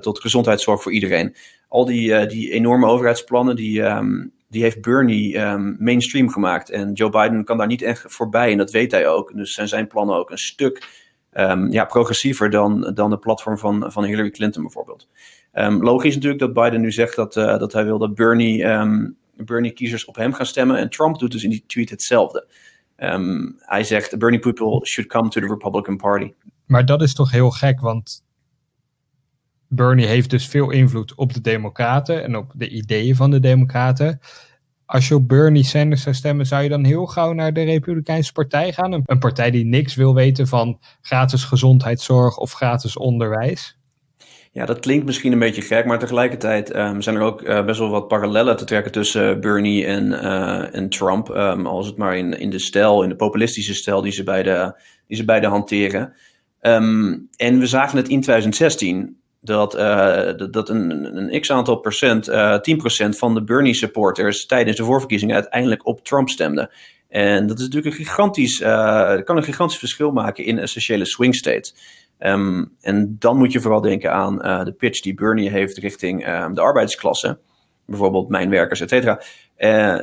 tot 0.00 0.20
gezondheidszorg 0.20 0.82
voor 0.82 0.92
iedereen 0.92 1.36
al 1.68 1.84
die, 1.84 2.26
die 2.26 2.50
enorme 2.50 2.86
overheidsplannen, 2.86 3.56
die, 3.56 3.80
um, 3.80 4.32
die 4.52 4.62
heeft 4.62 4.80
Bernie 4.80 5.38
um, 5.38 5.76
mainstream 5.78 6.28
gemaakt. 6.28 6.70
En 6.70 6.92
Joe 6.92 7.10
Biden 7.10 7.44
kan 7.44 7.58
daar 7.58 7.66
niet 7.66 7.82
echt 7.82 8.04
voorbij 8.06 8.50
en 8.50 8.58
dat 8.58 8.70
weet 8.70 8.92
hij 8.92 9.08
ook. 9.08 9.36
Dus 9.36 9.52
zijn 9.54 9.68
zijn 9.68 9.86
plannen 9.86 10.16
ook 10.16 10.30
een 10.30 10.38
stuk 10.38 10.88
um, 11.32 11.70
ja, 11.70 11.84
progressiever 11.84 12.50
dan, 12.50 12.90
dan 12.94 13.10
de 13.10 13.18
platform 13.18 13.58
van, 13.58 13.92
van 13.92 14.04
Hillary 14.04 14.30
Clinton 14.30 14.62
bijvoorbeeld. 14.62 15.08
logisch 15.80 16.14
natuurlijk 16.14 16.40
dat 16.40 16.52
Biden 16.52 16.80
nu 16.80 16.92
zegt 16.92 17.16
dat, 17.16 17.36
uh, 17.36 17.58
dat 17.58 17.72
hij 17.72 17.84
wil 17.84 17.98
dat 17.98 18.14
Bernie, 18.14 18.64
Bernie 19.36 19.72
kiezers 19.72 20.04
op 20.04 20.16
hem 20.16 20.32
gaan 20.32 20.46
stemmen. 20.46 20.76
En 20.76 20.90
Trump 20.90 21.18
doet 21.18 21.32
dus 21.32 21.44
in 21.44 21.50
die 21.50 21.64
tweet 21.66 21.90
hetzelfde. 21.90 22.46
hij 23.58 23.84
zegt, 23.84 24.18
Bernie 24.18 24.40
people 24.40 24.86
should 24.86 25.10
come 25.10 25.28
to 25.28 25.40
the 25.40 25.46
Republican 25.46 25.96
Party. 25.96 26.32
Maar 26.66 26.84
dat 26.84 27.02
is 27.02 27.14
toch 27.14 27.30
heel 27.30 27.50
gek, 27.50 27.80
want 27.80 28.24
Bernie 29.74 30.06
heeft 30.06 30.30
dus 30.30 30.46
veel 30.46 30.70
invloed 30.70 31.14
op 31.14 31.32
de 31.32 31.40
Democraten 31.40 32.22
en 32.22 32.36
op 32.36 32.52
de 32.54 32.68
ideeën 32.68 33.16
van 33.16 33.30
de 33.30 33.40
Democraten. 33.40 34.20
Als 34.86 35.08
je 35.08 35.14
op 35.14 35.28
Bernie 35.28 35.64
Sanders 35.64 36.02
zou 36.02 36.14
stemmen, 36.14 36.46
zou 36.46 36.62
je 36.62 36.68
dan 36.68 36.84
heel 36.84 37.06
gauw 37.06 37.32
naar 37.32 37.52
de 37.52 37.62
Republikeinse 37.62 38.32
Partij 38.32 38.72
gaan? 38.72 38.92
Een, 38.92 39.18
partij 39.18 39.50
die 39.50 39.64
niks 39.64 39.94
wil 39.94 40.14
weten 40.14 40.46
van 40.46 40.78
gratis 41.00 41.44
gezondheidszorg 41.44 42.36
of 42.36 42.52
gratis 42.52 42.96
onderwijs? 42.96 43.78
Ja, 44.52 44.66
dat 44.66 44.80
klinkt 44.80 45.06
misschien 45.06 45.32
een 45.32 45.38
beetje 45.38 45.62
gek, 45.62 45.84
maar 45.84 45.98
tegelijkertijd 45.98 46.76
um, 46.76 47.02
zijn 47.02 47.16
er 47.16 47.22
ook 47.22 47.42
uh, 47.42 47.64
best 47.64 47.78
wel 47.78 47.90
wat 47.90 48.08
parallellen 48.08 48.56
te 48.56 48.64
trekken 48.64 48.92
tussen 48.92 49.40
Bernie 49.40 49.86
en, 49.86 50.06
uh, 50.06 50.74
en 50.74 50.88
Trump. 50.88 51.28
Um, 51.28 51.66
als 51.66 51.86
het 51.86 51.96
maar 51.96 52.16
in, 52.16 52.38
in 52.38 52.50
de 52.50 52.58
stijl, 52.58 53.02
in 53.02 53.08
de 53.08 53.16
populistische 53.16 53.74
stijl 53.74 54.02
die 54.02 54.12
ze 54.12 54.24
beide, 54.24 54.80
die 55.06 55.16
ze 55.16 55.24
beide 55.24 55.46
hanteren. 55.46 56.12
Um, 56.60 57.28
en 57.36 57.58
we 57.58 57.66
zagen 57.66 57.96
het 57.96 58.08
in 58.08 58.20
2016 58.20 59.21
dat, 59.44 59.74
uh, 59.76 60.30
dat 60.50 60.68
een, 60.68 61.16
een 61.16 61.40
x-aantal 61.40 61.76
procent, 61.76 62.28
uh, 62.28 62.54
eh, 62.54 62.60
10% 62.60 63.18
van 63.18 63.34
de 63.34 63.42
Bernie 63.42 63.74
supporters 63.74 64.46
tijdens 64.46 64.76
de 64.76 64.84
voorverkiezingen 64.84 65.34
uiteindelijk 65.34 65.86
op 65.86 66.04
Trump 66.04 66.28
stemden. 66.28 66.70
En 67.08 67.46
dat 67.46 67.58
is 67.58 67.64
natuurlijk 67.64 67.94
een 67.98 68.04
gigantisch, 68.04 68.60
uh, 68.60 69.16
kan 69.24 69.36
een 69.36 69.42
gigantisch 69.42 69.78
verschil 69.78 70.10
maken 70.10 70.44
in 70.44 70.58
essentiële 70.58 71.04
swing 71.04 71.34
states. 71.34 71.74
Um, 72.18 72.72
en 72.80 73.16
dan 73.18 73.36
moet 73.36 73.52
je 73.52 73.60
vooral 73.60 73.80
denken 73.80 74.12
aan 74.12 74.64
de 74.64 74.74
pitch 74.78 75.00
die 75.00 75.14
Bernie 75.14 75.50
heeft 75.50 75.78
richting 75.78 76.24
de 76.54 76.60
arbeidsklasse. 76.60 77.38
Bijvoorbeeld 77.86 78.28
mijnwerkers, 78.28 78.80
et 78.80 78.88
cetera. 78.88 79.20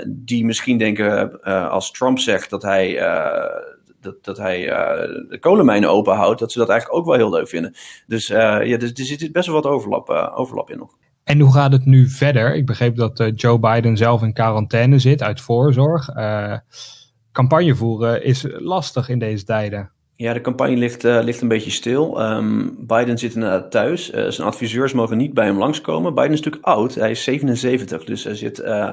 die 0.08 0.46
misschien 0.46 0.78
denken 0.78 1.42
als 1.70 1.92
Trump 1.92 2.20
zegt 2.20 2.50
dat 2.50 2.62
hij 2.62 3.00
dat, 4.02 4.24
dat 4.24 4.38
hij 4.38 4.60
de 5.30 5.38
kolenmijnen 5.40 5.90
openhoudt, 5.90 6.40
dat 6.40 6.52
ze 6.52 6.60
dat 6.60 6.70
eigenlijk 6.70 7.00
ook 7.00 7.06
wel 7.06 7.16
heel 7.16 7.30
leuk 7.30 7.48
vinden. 7.48 7.74
Dus 8.08 8.28
ja, 8.28 8.62
er, 8.62 8.84
er 8.84 8.92
zit 8.94 9.32
best 9.32 9.46
wel 9.46 9.56
wat 9.56 9.72
overlap, 9.72 10.10
overlap 10.36 10.70
in 10.70 10.78
nog. 10.78 10.98
En 11.24 11.40
hoe 11.40 11.54
gaat 11.54 11.72
het 11.72 11.86
nu 11.86 12.08
verder? 12.08 12.56
Ik 12.56 12.66
begreep 12.66 12.96
dat 12.96 13.32
Joe 13.36 13.60
Biden 13.60 13.98
zelf 13.98 14.22
in 14.22 14.34
quarantaine 14.34 15.00
zit 15.00 15.22
uit 15.22 15.42
voorzorg. 15.42 16.10
campagne 17.32 17.76
voeren 17.76 18.24
is 18.24 18.46
lastig 18.50 19.10
in 19.10 19.20
deze 19.20 19.46
tijden. 19.46 19.92
Ja, 20.22 20.34
de 20.34 20.42
campagne 20.42 20.76
ligt, 20.76 21.04
uh, 21.04 21.20
ligt 21.24 21.42
een 21.42 21.48
beetje 21.48 21.72
stil. 21.72 22.22
Um, 22.22 22.78
Biden 22.88 23.18
zit 23.18 23.34
inderdaad 23.34 23.72
thuis. 23.72 24.14
Uh, 24.14 24.28
zijn 24.28 24.48
adviseurs 24.48 24.94
mogen 24.94 25.18
niet 25.18 25.34
bij 25.34 25.46
hem 25.46 25.58
langskomen. 25.58 26.14
Biden 26.14 26.32
is 26.32 26.38
natuurlijk 26.38 26.66
oud. 26.66 26.96
Hij 26.96 27.12
is 27.12 27.24
77, 27.24 28.04
dus 28.04 28.24
hij 28.24 28.36
zit 28.36 28.60
uh, 28.60 28.92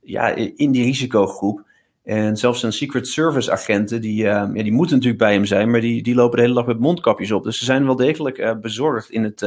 ja, 0.00 0.28
in 0.34 0.72
die 0.72 0.84
risicogroep. 0.84 1.64
En 2.04 2.36
zelfs 2.36 2.60
zijn 2.60 2.72
Secret 2.72 3.08
Service 3.08 3.52
agenten, 3.52 4.00
die, 4.00 4.28
ehm, 4.28 4.56
ja, 4.56 4.62
die 4.62 4.72
moeten 4.72 4.96
natuurlijk 4.96 5.22
bij 5.22 5.32
hem 5.32 5.44
zijn, 5.44 5.70
maar 5.70 5.80
die, 5.80 6.02
die 6.02 6.14
lopen 6.14 6.36
de 6.36 6.42
hele 6.42 6.54
dag 6.54 6.66
met 6.66 6.78
mondkapjes 6.78 7.32
op. 7.32 7.44
Dus 7.44 7.58
ze 7.58 7.64
zijn 7.64 7.84
wel 7.84 7.96
degelijk 7.96 8.60
bezorgd 8.60 9.10
in 9.10 9.24
het, 9.24 9.42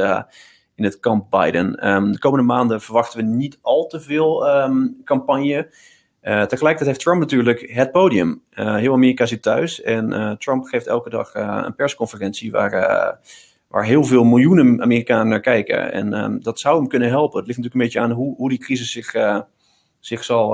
in 0.76 0.84
het 0.84 1.00
kamp 1.00 1.30
Biden. 1.30 1.90
Um, 1.90 2.12
de 2.12 2.20
komende 2.20 2.46
maanden 2.46 2.82
verwachten 2.82 3.20
we 3.20 3.26
niet 3.26 3.58
al 3.62 3.88
te 3.88 4.00
veel 4.00 4.46
campagne. 5.04 5.74
Uh, 6.24 6.42
tegelijkertijd 6.42 6.86
heeft 6.86 7.00
Trump 7.00 7.20
natuurlijk 7.20 7.72
het 7.72 7.92
podium. 7.92 8.42
Heel 8.50 8.94
Amerika 8.94 9.26
zit 9.26 9.42
thuis 9.42 9.82
en 9.82 10.36
Trump 10.40 10.66
geeft 10.66 10.88
elke 10.88 11.10
dag 11.10 11.34
een 11.34 11.76
persconferentie 11.76 12.52
waar, 12.52 12.72
waar 13.68 13.86
heel 13.86 14.04
veel 14.04 14.24
miljoenen 14.24 14.82
Amerikanen 14.82 15.28
naar 15.28 15.40
kijken. 15.40 15.92
En 15.92 16.14
um, 16.14 16.44
dat 16.44 16.60
zou 16.60 16.78
hem 16.78 16.88
kunnen 16.88 17.10
helpen. 17.10 17.38
Het 17.38 17.48
ligt 17.48 17.60
natuurlijk 17.60 17.76
een 17.76 17.82
beetje 17.82 18.00
aan 18.00 18.18
hoe, 18.18 18.36
hoe 18.36 18.50
die 18.50 18.60
crisis 18.60 18.92
zich, 18.92 19.14
zich 20.06 20.24
zal, 20.24 20.50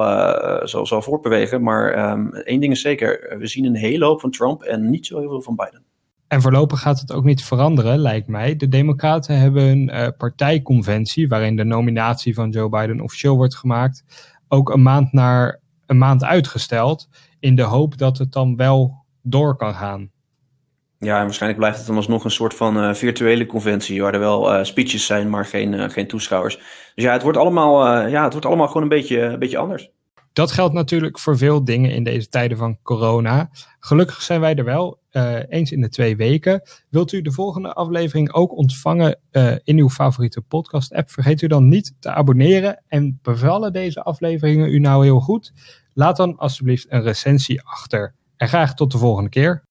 zal, 0.68 0.86
zal 0.86 1.02
voortbewegen. 1.02 1.64
Maar 1.64 2.12
um, 2.12 2.34
één 2.34 2.60
ding 2.60 2.74
is 2.74 2.82
zeker, 2.82 3.36
we 3.40 3.48
zien 3.48 3.66
een 3.66 3.76
hele 3.76 4.06
hoop 4.06 4.22
van 4.22 4.32
Trump 4.32 4.62
en 4.62 4.90
niet 4.90 5.06
zo 5.06 5.20
heel 5.20 5.30
veel 5.30 5.42
van 5.42 5.56
Biden. 5.56 5.84
En 6.28 6.42
voorlopig 6.42 6.80
gaat 6.80 7.00
het 7.00 7.14
ook 7.14 7.24
niet 7.24 7.44
veranderen, 7.44 8.00
lijkt 8.00 8.28
mij. 8.28 8.56
De 8.56 8.68
Democraten 8.68 9.38
hebben 9.38 9.64
een 9.64 10.14
partijconventie 10.18 11.28
waarin 11.28 11.56
de 11.56 11.64
nominatie 11.64 12.34
van 12.34 12.50
Joe 12.50 12.70
Biden 12.70 13.02
officieel 13.02 13.36
wordt 13.36 13.56
gemaakt 13.56 14.04
ook 14.52 14.70
een 14.70 14.82
maand 14.82 15.12
naar 15.12 15.60
een 15.86 15.98
maand 15.98 16.24
uitgesteld. 16.24 17.10
In 17.40 17.56
de 17.56 17.64
hoop 17.64 17.98
dat 17.98 18.18
het 18.18 18.32
dan 18.32 18.56
wel 18.56 19.06
door 19.22 19.56
kan 19.56 19.74
gaan. 19.74 20.12
Ja, 21.04 21.18
en 21.18 21.24
waarschijnlijk 21.24 21.62
blijft 21.62 21.78
het 21.78 21.88
dan 21.88 21.96
alsnog 21.96 22.24
een 22.24 22.32
soort 22.32 22.54
van 22.54 22.78
uh, 22.78 22.94
virtuele 22.94 23.46
conventie. 23.46 24.02
Waar 24.02 24.14
er 24.14 24.20
wel 24.20 24.54
uh, 24.54 24.64
speeches 24.64 25.06
zijn, 25.06 25.30
maar 25.30 25.46
geen, 25.46 25.74
uh, 25.74 25.90
geen 25.90 26.08
toeschouwers. 26.08 26.56
Dus 26.96 27.04
ja, 27.04 27.14
het 27.14 27.22
wordt 27.22 27.38
allemaal, 27.38 28.08
ja, 28.08 28.24
het 28.24 28.32
wordt 28.32 28.48
allemaal 28.48 28.68
gewoon 28.68 28.84
een 28.84 28.90
beetje, 28.90 29.22
een 29.22 29.40
beetje 29.40 29.58
anders. 29.58 29.90
Dat 30.34 30.52
geldt 30.52 30.74
natuurlijk 30.74 31.20
voor 31.20 31.38
veel 31.38 31.64
dingen 31.64 31.92
in 31.92 32.04
deze 32.04 32.28
tijden 32.28 32.58
van 32.58 32.78
corona. 32.84 33.50
Gelukkig 33.80 34.22
zijn 34.22 34.40
wij 34.40 34.56
er 34.56 34.64
wel 34.64 35.00
eens 35.50 35.72
in 35.72 35.82
de 35.82 35.90
twee 35.90 36.16
weken. 36.16 36.62
Wilt 36.90 37.12
u 37.12 37.22
de 37.22 37.32
volgende 37.32 37.74
aflevering 37.74 38.34
ook 38.34 38.58
ontvangen 38.58 39.20
in 39.64 39.78
uw 39.78 39.90
favoriete 39.90 40.42
podcast-app? 40.42 41.10
Vergeet 41.10 41.42
u 41.42 41.48
dan 41.48 41.68
niet 41.68 41.96
te 42.00 42.10
abonneren. 42.10 42.84
En 42.88 43.20
bevallen 43.22 43.74
deze 43.74 44.04
afleveringen 44.04 44.74
u 44.74 44.80
nou 44.80 45.04
heel 45.04 45.20
goed? 45.20 45.54
Laat 45.94 46.18
dan 46.18 46.38
alsjeblieft 46.38 46.92
een 46.92 47.02
recensie 47.02 47.62
achter. 47.62 48.16
En 48.38 48.48
graag 48.48 48.74
tot 48.74 48.92
de 48.92 48.98
volgende 48.98 49.30
keer. 49.30 49.70